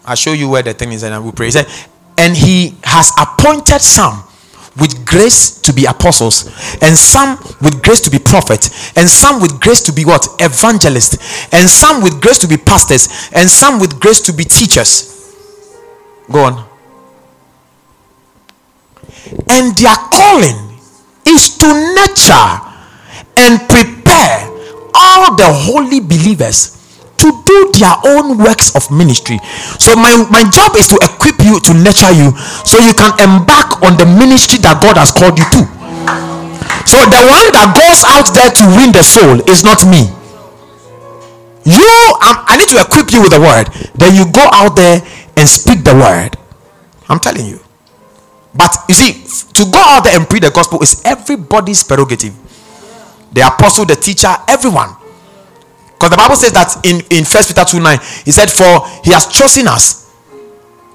[0.06, 1.48] I'll show you where the thing is and I will pray.
[1.48, 1.68] He said,
[2.18, 4.24] and he has appointed some
[4.78, 6.46] with grace to be apostles,
[6.82, 10.28] and some with grace to be prophets, and some with grace to be what?
[10.40, 15.34] Evangelists, and some with grace to be pastors, and some with grace to be teachers.
[16.32, 16.66] Go on.
[19.50, 20.78] And their calling
[21.26, 22.76] is to nurture
[23.38, 24.50] and prepare
[24.94, 26.75] all the holy believers
[27.20, 29.40] to do their own works of ministry.
[29.80, 32.36] So my, my job is to equip you to nurture you
[32.68, 35.62] so you can embark on the ministry that God has called you to.
[36.86, 40.06] So the one that goes out there to win the soul is not me.
[41.66, 41.90] You,
[42.22, 43.74] um, I need to equip you with the word.
[43.98, 45.02] Then you go out there
[45.36, 46.38] and speak the word.
[47.10, 47.60] I'm telling you.
[48.54, 52.34] But you see, to go out there and preach the gospel is everybody's prerogative.
[53.34, 54.96] The apostle, the teacher, everyone.
[56.06, 59.10] Because the Bible says that in, in First Peter 2 9, he said, For he
[59.10, 60.14] has chosen us.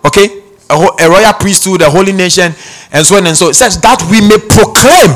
[0.06, 0.38] Okay?
[0.70, 2.54] A, a royal priesthood, a holy nation,
[2.94, 3.50] and so on and so.
[3.50, 5.10] It says that we may proclaim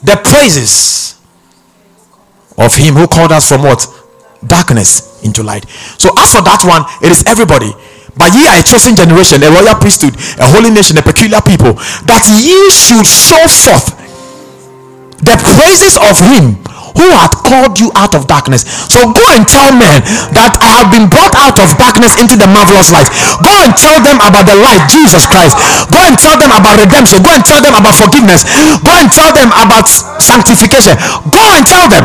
[0.00, 1.20] the praises
[2.56, 3.84] of him who called us from what?
[4.40, 5.68] Darkness into light.
[6.00, 7.68] So as for that one, it is everybody.
[8.16, 11.76] But ye are a chosen generation, a royal priesthood, a holy nation, a peculiar people,
[12.08, 13.92] that ye should show forth
[15.20, 16.64] the praises of him
[16.96, 18.64] who hath called you out of darkness.
[18.88, 20.00] So go and tell men
[20.32, 23.08] that I have been brought out of darkness into the marvelous light.
[23.44, 25.54] Go and tell them about the light, Jesus Christ.
[25.92, 27.20] Go and tell them about redemption.
[27.20, 28.48] Go and tell them about forgiveness.
[28.80, 29.86] Go and tell them about
[30.18, 30.96] sanctification.
[31.30, 32.04] Go and tell them.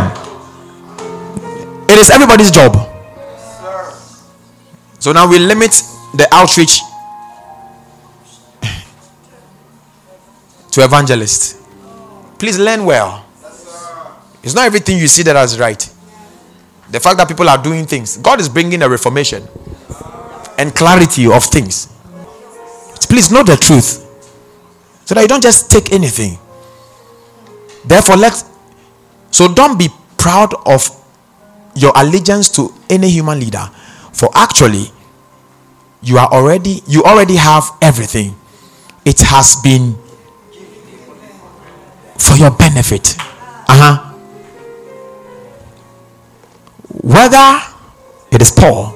[1.87, 2.75] It is everybody's job.
[4.99, 5.71] So now we limit
[6.13, 6.79] the outreach
[10.71, 11.59] to evangelists.
[12.37, 13.25] Please learn well.
[14.43, 15.79] It's not everything you see that is right.
[16.89, 19.47] The fact that people are doing things, God is bringing a reformation
[20.57, 21.87] and clarity of things.
[23.07, 24.07] Please know the truth
[25.05, 26.37] so that you don't just take anything.
[27.85, 28.43] Therefore, let
[29.31, 30.87] so don't be proud of
[31.75, 33.69] your allegiance to any human leader,
[34.13, 34.85] for actually
[36.01, 38.35] you are already you already have everything.
[39.05, 39.95] It has been
[42.17, 43.15] for your benefit.
[43.19, 44.10] Uh-huh.
[47.01, 47.59] Whether
[48.31, 48.93] it is Paul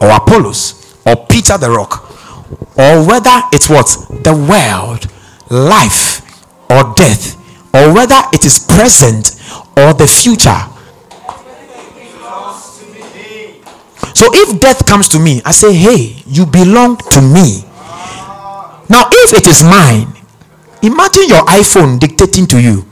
[0.00, 2.08] or Apollos or Peter the rock,
[2.76, 3.86] or whether it's what
[4.24, 5.06] the world,
[5.50, 6.20] life,
[6.70, 7.36] or death,
[7.74, 9.36] or whether it is present
[9.76, 10.68] or the future.
[14.14, 17.64] So if death comes to me, I say, Hey, you belong to me.
[18.88, 20.12] Now, if it is mine,
[20.82, 22.84] imagine your iPhone dictating to you.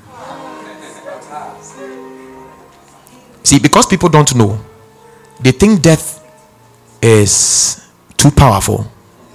[3.43, 4.59] See, because people don't know,
[5.41, 6.19] they think death
[7.03, 8.87] is too powerful,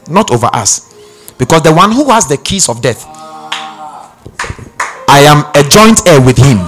[0.08, 0.94] not over us.
[1.38, 3.06] Because the one who has the keys of death,
[5.08, 6.60] I am a joint heir with him.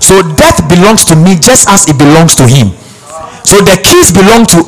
[0.00, 2.68] So death belongs to me just as it belongs to him.
[3.44, 4.62] So the keys belong to.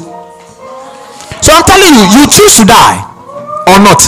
[1.42, 2.98] So I'm telling you, you choose to die
[3.68, 4.00] or not.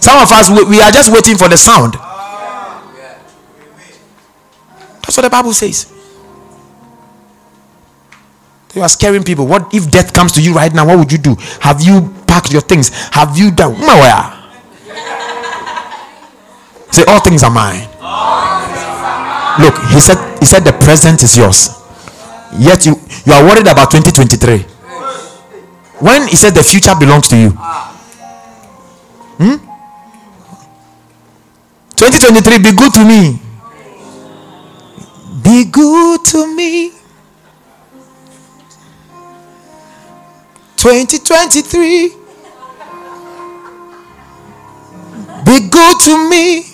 [0.00, 1.96] Some of us, we are just waiting for the sound.
[5.16, 5.90] What the Bible says.
[8.74, 9.46] You are scaring people.
[9.46, 10.86] What if death comes to you right now?
[10.86, 11.34] What would you do?
[11.60, 12.90] Have you packed your things?
[13.12, 13.80] Have you done?
[13.80, 14.36] Nowhere.
[16.92, 17.88] Say, all things are mine.
[19.58, 21.70] Look, he said, he said the present is yours.
[22.58, 24.58] Yet you, you are worried about 2023.
[26.04, 27.50] When he said the future belongs to you.
[29.40, 29.56] Hmm?
[31.96, 33.45] 2023, be good to me.
[35.46, 36.90] Be good to me.
[40.74, 42.08] 2023.
[45.46, 46.66] Be good to me.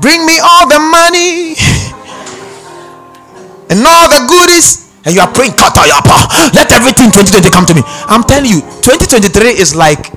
[0.00, 1.54] Bring me all the money
[3.70, 4.90] and all the goodies.
[5.04, 6.26] And you are praying, cut out your paw.
[6.54, 7.82] let everything 2020 come to me.
[8.10, 10.12] I'm telling you, 2023 is like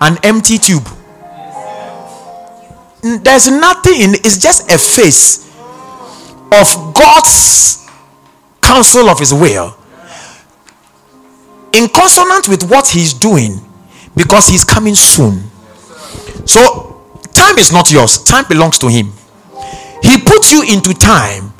[0.00, 0.88] an empty tube.
[3.02, 5.51] There's nothing in it, it's just a face
[6.52, 7.88] of God's
[8.60, 9.76] counsel of his will
[11.72, 13.58] in consonant with what he's doing
[14.16, 15.42] because he's coming soon.
[16.46, 19.12] So, time is not yours, time belongs to him.
[20.02, 21.52] He puts you into time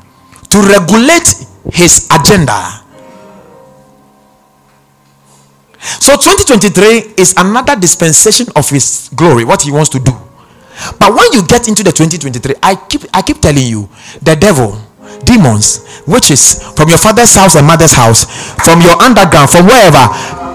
[0.49, 2.83] to regulate his agenda.
[5.99, 10.11] So 2023 is another dispensation of his glory, what he wants to do.
[10.99, 13.89] But when you get into the 2023, I keep I keep telling you,
[14.21, 14.79] the devil,
[15.25, 18.25] demons, witches from your father's house and mother's house,
[18.63, 20.03] from your underground, from wherever,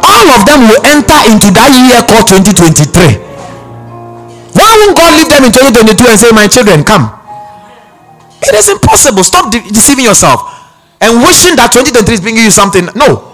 [0.05, 3.29] all of them will enter into that year called 2023.
[4.55, 7.14] Why won't God leave them in 2022 and say, My children, come?
[8.43, 9.23] It is impossible.
[9.25, 10.41] Stop de- deceiving yourself
[11.01, 12.87] and wishing that 2023 is bringing you something.
[12.95, 13.27] No.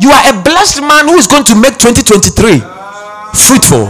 [0.00, 2.62] You are a blessed man who is going to make 2023
[3.34, 3.86] fruitful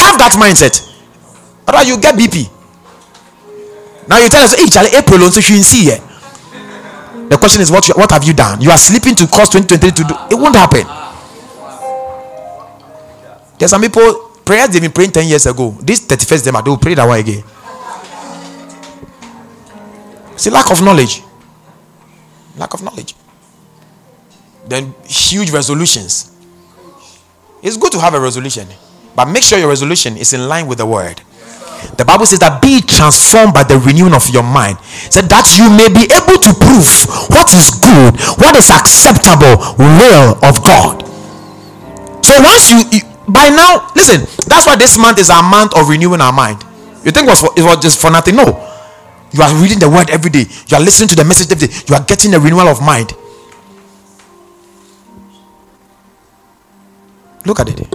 [0.00, 0.86] have that mindset.
[1.66, 2.59] Otherwise, you get BP.
[4.08, 5.90] Now you tell us, hey, April so you see.
[7.28, 8.60] The question is, what what have you done?
[8.60, 10.14] You are sleeping to cause 2023 to do.
[10.30, 10.84] It won't happen.
[13.58, 15.76] There's some people prayers they've been praying 10 years ago.
[15.80, 17.44] This 31st December, they will pray that one again.
[20.36, 21.22] See, lack of knowledge.
[22.56, 23.14] Lack of knowledge.
[24.66, 26.34] Then huge resolutions.
[27.62, 28.66] It's good to have a resolution,
[29.14, 31.20] but make sure your resolution is in line with the word.
[31.96, 35.68] The Bible says that be transformed by the renewing of your mind, so that you
[35.68, 36.88] may be able to prove
[37.28, 41.04] what is good, what is acceptable will of God.
[42.24, 45.88] So once you, you by now, listen, that's why this month is our month of
[45.88, 46.64] renewing our mind.
[47.04, 48.36] You think it was, for, it was just for nothing?
[48.36, 48.66] No.
[49.32, 50.44] You are reading the word every day.
[50.68, 51.74] You are listening to the message every day.
[51.88, 53.12] You are getting a renewal of mind.
[57.46, 57.94] Look at it.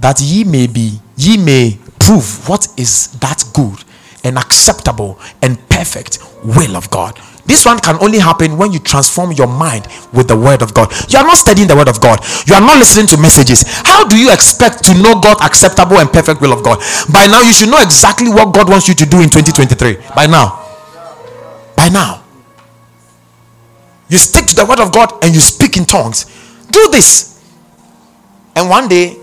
[0.00, 3.84] That ye may be, ye may prove what is that good
[4.24, 7.18] and acceptable and perfect will of God.
[7.46, 10.92] This one can only happen when you transform your mind with the word of God.
[11.10, 12.20] You are not studying the word of God.
[12.46, 13.64] You are not listening to messages.
[13.66, 16.78] How do you expect to know God acceptable and perfect will of God?
[17.10, 20.14] By now you should know exactly what God wants you to do in 2023.
[20.14, 20.62] By now.
[21.74, 22.22] By now.
[24.10, 26.26] You stick to the word of God and you speak in tongues.
[26.70, 27.28] Do this
[28.58, 29.16] and one day,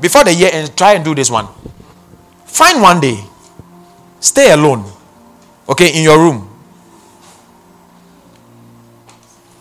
[0.00, 1.46] before the year and try and do this one.
[2.48, 3.22] Find one day,
[4.18, 4.84] stay alone,
[5.68, 6.44] okay, in your room.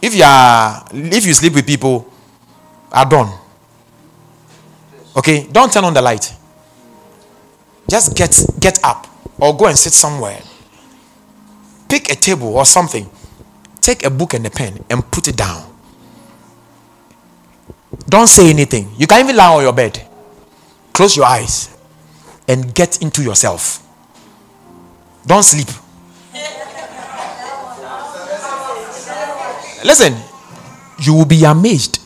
[0.01, 2.11] If you are, if you sleep with people,
[2.91, 3.31] are done.
[5.15, 6.33] Okay, don't turn on the light.
[7.89, 9.05] Just get get up
[9.37, 10.41] or go and sit somewhere.
[11.89, 13.09] Pick a table or something.
[13.81, 15.63] Take a book and a pen and put it down.
[18.09, 18.91] Don't say anything.
[18.97, 20.01] You can even lie on your bed.
[20.93, 21.76] Close your eyes
[22.47, 23.83] and get into yourself.
[25.25, 25.67] Don't sleep.
[29.83, 30.15] Listen,
[30.99, 32.01] you will be amazed.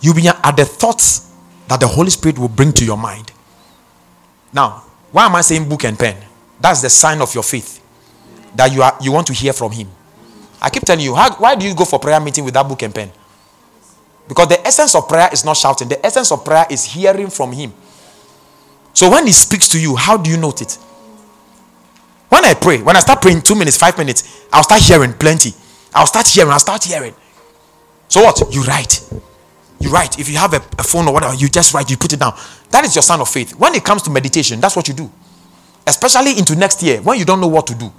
[0.00, 1.32] You'll be at the thoughts
[1.68, 3.32] that the Holy Spirit will bring to your mind.
[4.52, 6.16] Now, why am I saying book and pen?
[6.60, 7.82] That's the sign of your faith
[8.54, 9.88] that you are you want to hear from Him.
[10.60, 12.94] I keep telling you, how, why do you go for prayer meeting with book and
[12.94, 13.10] pen?
[14.26, 17.52] Because the essence of prayer is not shouting, the essence of prayer is hearing from
[17.52, 17.72] Him.
[18.96, 20.78] So when He speaks to you, how do you note it?
[22.30, 25.52] When I pray, when I start praying two minutes, five minutes, I'll start hearing plenty.
[25.94, 27.14] I'll start hearing, I'll start hearing.
[28.08, 28.40] So what?
[28.54, 29.06] You write.
[29.80, 30.18] You write.
[30.18, 32.38] If you have a, a phone or whatever, you just write, you put it down.
[32.70, 33.54] That is your sign of faith.
[33.56, 35.12] When it comes to meditation, that's what you do.
[35.86, 37.92] Especially into next year when you don't know what to do.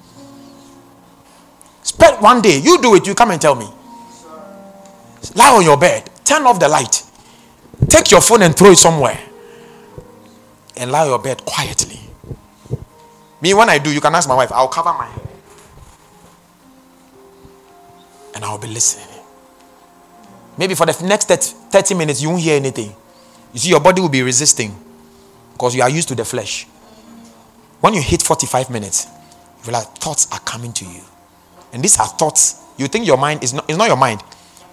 [1.84, 3.68] Spend one day, you do it, you come and tell me.
[5.36, 6.10] Lie on your bed.
[6.26, 7.04] Turn off the light.
[7.88, 9.27] Take your phone and throw it somewhere.
[10.80, 12.00] And lie on your bed quietly.
[13.42, 15.28] Me, when I do, you can ask my wife, I'll cover my head.
[18.36, 19.08] And I'll be listening.
[20.58, 22.96] Maybe for the next 30 minutes, you won't hear anything.
[23.54, 24.76] You see, your body will be resisting
[25.54, 26.66] because you are used to the flesh.
[27.80, 29.08] When you hit 45 minutes,
[29.66, 31.02] you thoughts are coming to you.
[31.74, 32.64] And these are thoughts.
[32.78, 34.24] You think your mind is not, it's not your mind,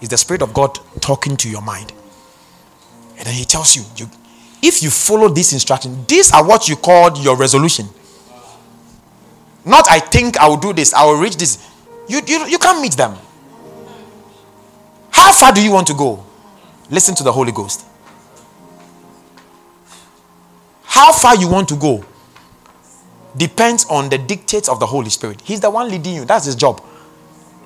[0.01, 1.93] is the Spirit of God talking to your mind.
[3.17, 4.11] And then He tells you, you
[4.65, 7.87] if you follow this instruction, these are what you called your resolution.
[9.65, 11.71] Not, I think I will do this, I will reach this.
[12.09, 13.17] You, you, you can't meet them.
[15.11, 16.25] How far do you want to go?
[16.91, 17.85] Listen to the Holy Ghost.
[20.83, 22.05] How far you want to go
[23.37, 25.43] depends on the dictates of the Holy Spirit.
[25.43, 26.83] He's the one leading you, that's his job.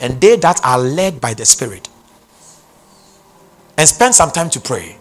[0.01, 1.89] And they that are led by the Spirit
[3.77, 4.98] and spend some time to pray.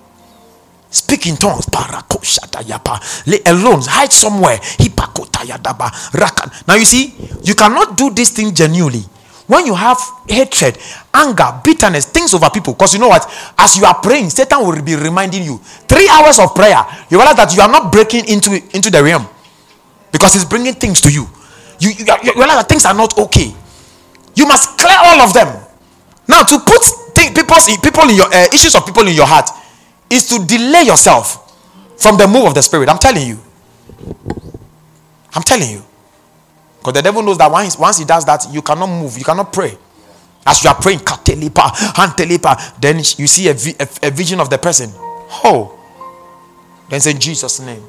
[0.89, 1.67] Speak in tongues.
[3.25, 3.81] Lay alone.
[3.85, 4.59] Hide somewhere.
[6.67, 7.13] Now you see,
[7.43, 9.03] you cannot do this thing genuinely.
[9.47, 10.77] When you have hatred,
[11.13, 13.25] anger, bitterness, things over people, because you know what?
[13.57, 15.57] As you are praying, Satan will be reminding you.
[15.87, 19.25] Three hours of prayer, you realize that you are not breaking into, into the realm
[20.11, 21.27] because he's bringing things to you.
[21.79, 23.53] You, you, you realize that things are not okay.
[24.35, 25.47] You must clear all of them.
[26.27, 26.83] Now, to put
[27.15, 29.49] think people's people in your uh, issues of people in your heart
[30.09, 31.43] is to delay yourself
[31.97, 32.89] from the move of the spirit.
[32.89, 33.39] I'm telling you.
[35.33, 35.83] I'm telling you.
[36.79, 39.51] Because the devil knows that once, once he does that, you cannot move, you cannot
[39.51, 39.77] pray.
[40.45, 41.01] As you are praying,
[42.79, 44.89] then you see a, a, a vision of the person.
[45.43, 45.73] Oh.
[46.89, 47.83] Then say, Jesus' name.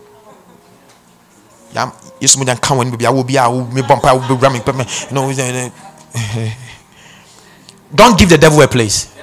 [7.94, 9.14] Don't give the devil a place.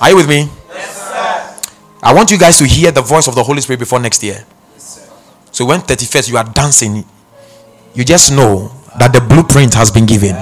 [0.00, 0.48] Are you with me?
[2.02, 4.44] I want you guys to hear the voice of the Holy Spirit before next year.
[5.50, 7.04] So when 31st you are dancing,
[7.94, 10.36] you just know that the blueprint has been given.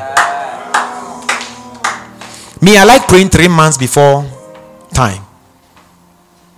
[2.61, 4.24] Me, I like praying three months before
[4.92, 5.22] time.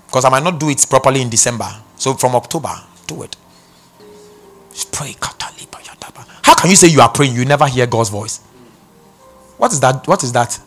[0.07, 1.69] Because I might not do it properly in December.
[1.97, 2.75] So from October,
[3.07, 3.37] do it.
[4.93, 5.15] Pray.
[6.43, 7.35] How can you say you are praying?
[7.35, 8.41] You never hear God's voice.
[9.59, 10.07] What is that?
[10.09, 10.59] What is that?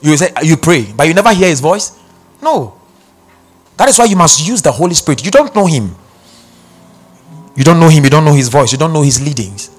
[0.00, 1.96] You say you pray, but you never hear his voice?
[2.42, 2.74] No.
[3.76, 5.24] That is why you must use the Holy Spirit.
[5.24, 5.94] You don't know him.
[7.58, 9.70] You don't know him, you don't know his voice, you don't know his leadings.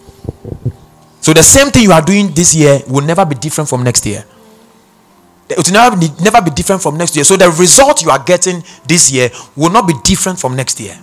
[1.21, 4.05] So the same thing you are doing this year will never be different from next
[4.05, 4.25] year.
[5.49, 7.23] It will never be, never be different from next year.
[7.23, 10.99] So the result you are getting this year will not be different from next year.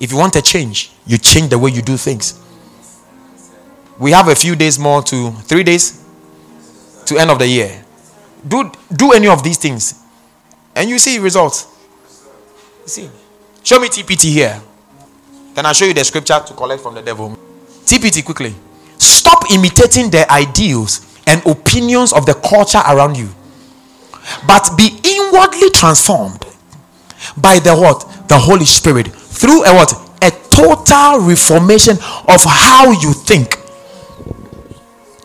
[0.00, 2.40] If you want a change, you change the way you do things.
[3.98, 6.02] We have a few days more to three days
[7.04, 7.84] to end of the year.
[8.46, 10.02] Do do any of these things,
[10.74, 11.66] and you see results.
[12.86, 13.10] See,
[13.64, 14.60] show me TPT here.
[15.54, 17.36] Then I'll show you the scripture to collect from the devil.
[17.84, 18.54] TPT quickly.
[18.98, 23.28] Stop imitating the ideals and opinions of the culture around you,
[24.46, 26.44] but be inwardly transformed
[27.36, 28.28] by the what?
[28.28, 29.92] The Holy Spirit through a what?
[30.22, 31.96] A total reformation
[32.28, 33.56] of how you think.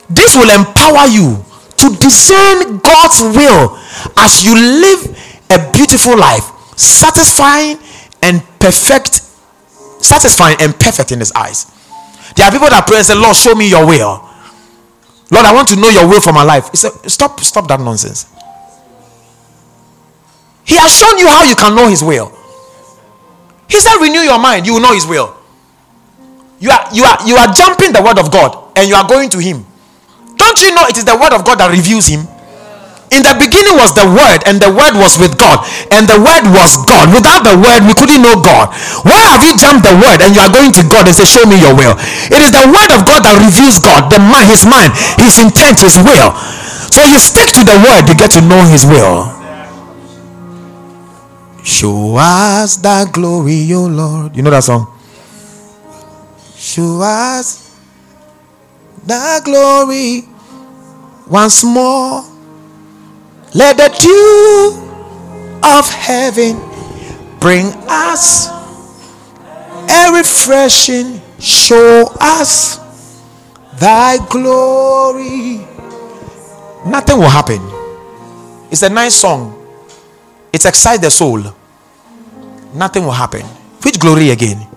[0.10, 1.44] This will empower you
[1.84, 3.76] to discern God's will
[4.16, 5.04] as you live
[5.52, 6.48] a beautiful life,
[6.80, 7.78] satisfying
[8.24, 9.20] and perfect,
[10.00, 11.68] satisfying and perfect in His eyes.
[12.36, 14.24] There are people that pray and say, Lord, show me your will.
[15.30, 16.72] Lord, I want to know your will for my life.
[16.72, 18.32] He said, Stop, stop that nonsense.
[20.66, 22.32] He has shown you how you can know His will.
[23.70, 25.36] He said, Renew your mind, you will know His will.
[26.60, 29.30] You are you are you are jumping the word of God and you are going
[29.32, 29.66] to Him.
[30.36, 32.28] Don't you know it is the word of God that reveals Him?
[33.14, 35.62] In the beginning was the Word, and the Word was with God,
[35.94, 37.14] and the Word was God.
[37.14, 38.74] Without the Word, we couldn't know God.
[39.06, 41.46] Why have you jumped the Word and you are going to God and say, Show
[41.46, 41.94] me your will?
[42.34, 45.86] It is the Word of God that reveals God, the mind, His mind, His intent,
[45.86, 46.34] His will.
[46.90, 49.30] So you stick to the Word, you get to know His will.
[51.62, 54.34] Show us that glory, O Lord.
[54.34, 54.90] You know that song?
[56.58, 57.63] Show us
[59.06, 60.24] that glory
[61.28, 62.24] once more.
[63.54, 64.84] Let the dew
[65.64, 66.60] of heaven
[67.40, 68.50] bring us
[69.90, 71.22] a refreshing.
[71.40, 72.80] Show us
[73.80, 75.68] thy glory.
[76.86, 77.62] Nothing will happen.
[78.72, 79.60] It's a nice song.
[80.52, 81.44] It excites the soul.
[82.74, 83.46] Nothing will happen.
[83.84, 84.68] Which glory again?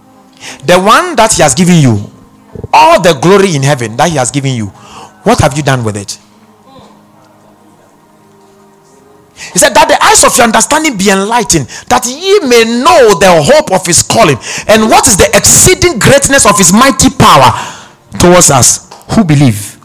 [0.65, 2.16] The one that he has given you.
[2.73, 4.67] All the glory in heaven that he has given you.
[5.27, 6.19] What have you done with it?
[9.53, 13.31] He said, That the eyes of your understanding be enlightened, that ye may know the
[13.45, 17.53] hope of his calling, and what is the exceeding greatness of his mighty power
[18.17, 19.77] towards us who believe.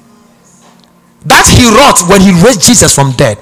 [1.28, 3.38] That he wrought when he raised Jesus from dead.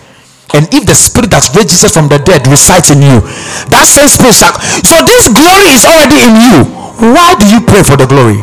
[0.52, 3.22] And if the spirit that raised Jesus from the dead resides in you,
[3.70, 4.58] that same spirit shall.
[4.82, 6.58] So this glory is already in you.
[7.14, 8.42] Why do you pray for the glory?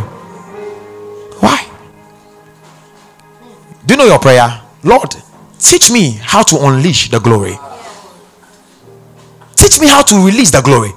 [1.41, 1.69] Why?
[3.85, 4.63] Do you know your prayer?
[4.83, 5.15] Lord,
[5.59, 7.59] Teach me how to unleash the glory.
[9.55, 10.93] Teach me how to release the glory.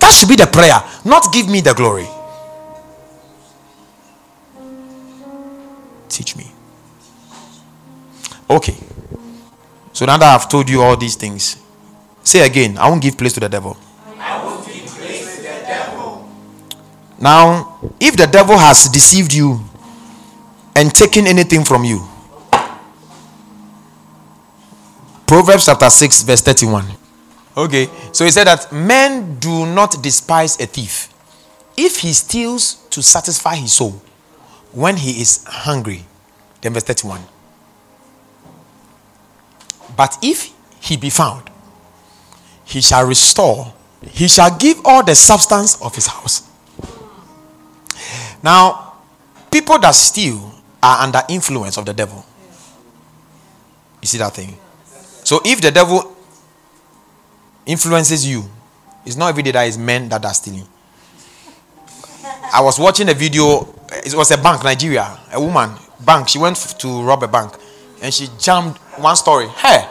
[0.00, 2.06] That should be the prayer, not give me the glory.
[6.08, 6.46] Teach me.
[8.48, 8.76] Okay.
[9.92, 11.60] So now that I've told you all these things,
[12.22, 13.76] say again, I won't give place to the devil.
[14.18, 16.28] I won't give place to the devil.
[17.20, 19.60] Now, if the devil has deceived you
[20.76, 22.06] and taking anything from you,
[25.26, 26.84] Proverbs chapter 6, verse 31.
[27.56, 31.08] Okay, so he said that men do not despise a thief
[31.76, 34.00] if he steals to satisfy his soul
[34.72, 36.04] when he is hungry.
[36.60, 37.20] Then, verse 31.
[39.96, 41.50] But if he be found,
[42.64, 43.72] he shall restore,
[44.02, 46.48] he shall give all the substance of his house.
[48.42, 48.94] Now,
[49.50, 50.53] people that steal
[50.84, 52.24] are under influence of the devil.
[54.02, 54.54] You see that thing?
[55.24, 56.14] So if the devil
[57.64, 58.44] influences you,
[59.06, 60.68] it's not every day that is men that are stealing.
[62.52, 63.66] I was watching a video,
[64.04, 65.70] it was a bank, Nigeria, a woman,
[66.04, 67.54] bank, she went to rob a bank
[68.02, 69.48] and she jumped one story.
[69.48, 69.88] Hey,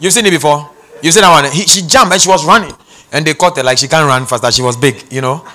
[0.00, 0.68] you've seen it before?
[1.04, 1.52] You've seen that one?
[1.52, 2.72] He, she jumped and she was running
[3.12, 4.50] and they caught her like she can't run faster.
[4.50, 5.46] She was big, you know?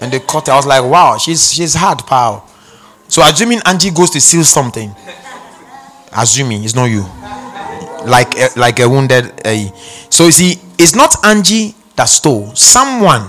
[0.00, 0.54] And they caught her.
[0.54, 2.47] I was like, wow, she's, she's hard, pal.
[3.08, 4.94] So assuming Angie goes to steal something,
[6.12, 7.04] assuming it's not you
[8.06, 9.32] like a, like a wounded.
[9.44, 9.70] Uh,
[10.10, 12.54] so you see, it's not Angie that stole.
[12.54, 13.28] Someone,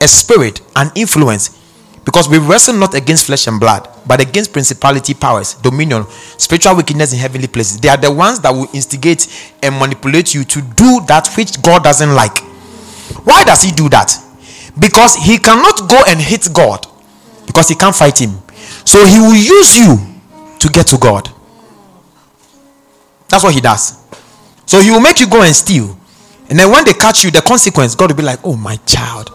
[0.00, 1.58] a spirit, an influence,
[2.04, 6.06] because we wrestle not against flesh and blood, but against principality powers, dominion,
[6.38, 7.78] spiritual wickedness in heavenly places.
[7.78, 9.26] They are the ones that will instigate
[9.62, 12.38] and manipulate you to do that which God doesn't like.
[13.24, 14.12] Why does he do that?
[14.78, 16.86] Because he cannot go and hit God
[17.46, 18.38] because he can't fight him.
[18.90, 19.96] So he will use you
[20.58, 21.30] to get to God.
[23.28, 24.04] That's what he does.
[24.66, 25.96] So he will make you go and steal.
[26.48, 29.28] And then when they catch you, the consequence, God will be like, oh, my child.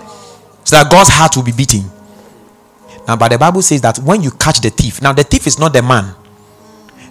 [0.66, 1.90] So that God's heart will be beating.
[3.08, 5.58] Now, but the Bible says that when you catch the thief, now the thief is
[5.58, 6.14] not the man,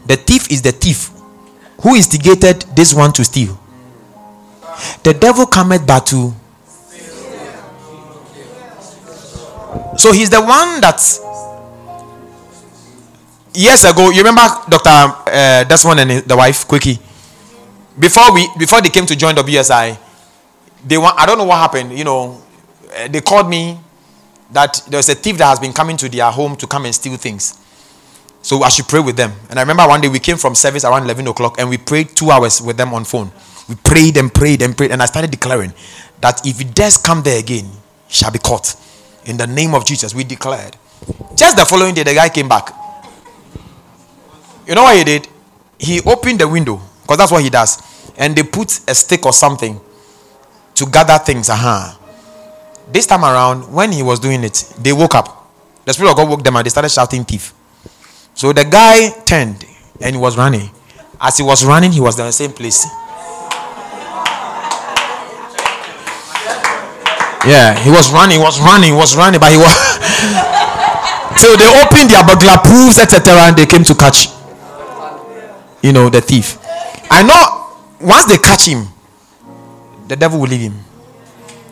[0.05, 1.13] the thief is the thief
[1.81, 3.59] who instigated this one to steal.
[5.03, 6.35] The devil cometh but to.
[9.97, 11.01] So he's the one that
[13.55, 14.91] years ago, you remember Dr.
[14.91, 16.99] Uh, Desmond and the wife, Quickie?
[17.99, 19.97] Before we before they came to join WSI,
[20.85, 22.43] they want I don't know what happened, you know,
[22.97, 23.79] uh, they called me
[24.51, 27.17] that there's a thief that has been coming to their home to come and steal
[27.17, 27.59] things.
[28.43, 29.33] So I should pray with them.
[29.49, 32.15] And I remember one day we came from service around 11 o'clock and we prayed
[32.15, 33.33] two hours with them on phone.
[33.69, 34.91] We prayed and prayed and prayed.
[34.91, 35.73] And I started declaring
[36.21, 37.71] that if he does come there again,
[38.09, 38.77] shall be caught.
[39.25, 40.77] In the name of Jesus, we declared.
[41.35, 42.71] Just the following day, the guy came back.
[44.67, 45.29] You know what he did?
[45.79, 47.83] He opened the window because that's what he does.
[48.17, 49.81] And they put a stick or something
[50.75, 51.51] to gather things.
[51.51, 51.99] Uh-huh.
[52.91, 55.51] This time around, when he was doing it, they woke up.
[55.85, 57.53] The Spirit of God woke them and they started shouting thief.
[58.35, 59.65] So the guy turned
[60.01, 60.71] and he was running.
[61.21, 62.85] As he was running, he was in the same place.
[67.47, 69.77] Yeah, he was running, was running, was running, but he was.
[71.45, 74.34] so they opened their burglar proofs, etc., and they came to catch
[75.85, 76.57] you know, the thief.
[77.11, 78.89] I know once they catch him,
[80.09, 80.81] the devil will leave him.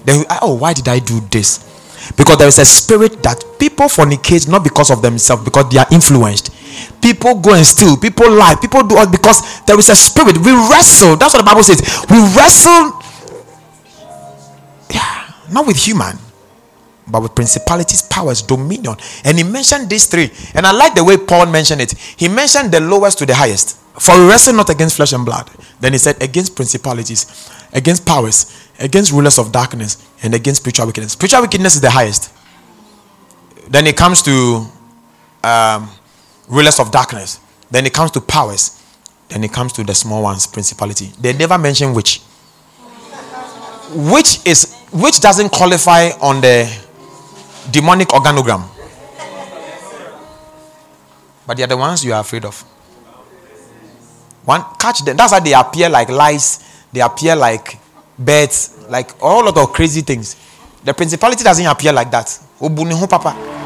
[0.04, 2.12] Then, oh, why did I do this?
[2.14, 5.86] Because there is a spirit that people fornicate not because of themselves, because they are
[5.90, 6.52] influenced.
[7.00, 10.36] People go and steal, people lie, people do all because there is a spirit.
[10.36, 11.16] We wrestle.
[11.16, 11.80] That's what the Bible says.
[12.10, 13.00] We wrestle,
[14.90, 16.18] yeah, not with human,
[17.08, 18.96] but with principalities, powers, dominion.
[19.24, 20.30] And he mentioned these three.
[20.54, 21.92] And I like the way Paul mentioned it.
[21.92, 23.78] He mentioned the lowest to the highest.
[23.98, 25.50] For we wrestle not against flesh and blood.
[25.80, 31.12] Then he said, against principalities, against powers, against rulers of darkness, and against spiritual wickedness.
[31.12, 32.32] Spiritual wickedness is the highest.
[33.68, 34.66] Then it comes to
[35.44, 35.90] um,
[36.48, 37.40] rulers of darkness.
[37.70, 38.82] Then it comes to powers.
[39.28, 41.12] Then it comes to the small ones, principality.
[41.20, 42.20] They never mention which.
[43.94, 46.68] Which is which doesn't qualify on the
[47.70, 48.68] demonic organogram.
[51.46, 52.64] But they are the ones you are afraid of.
[54.44, 55.16] One catch them.
[55.16, 56.84] That's how they appear like lice.
[56.92, 57.78] They appear like
[58.18, 60.36] birds, like all lot of crazy things.
[60.84, 62.38] The principality doesn't appear like that.
[63.08, 63.61] papa.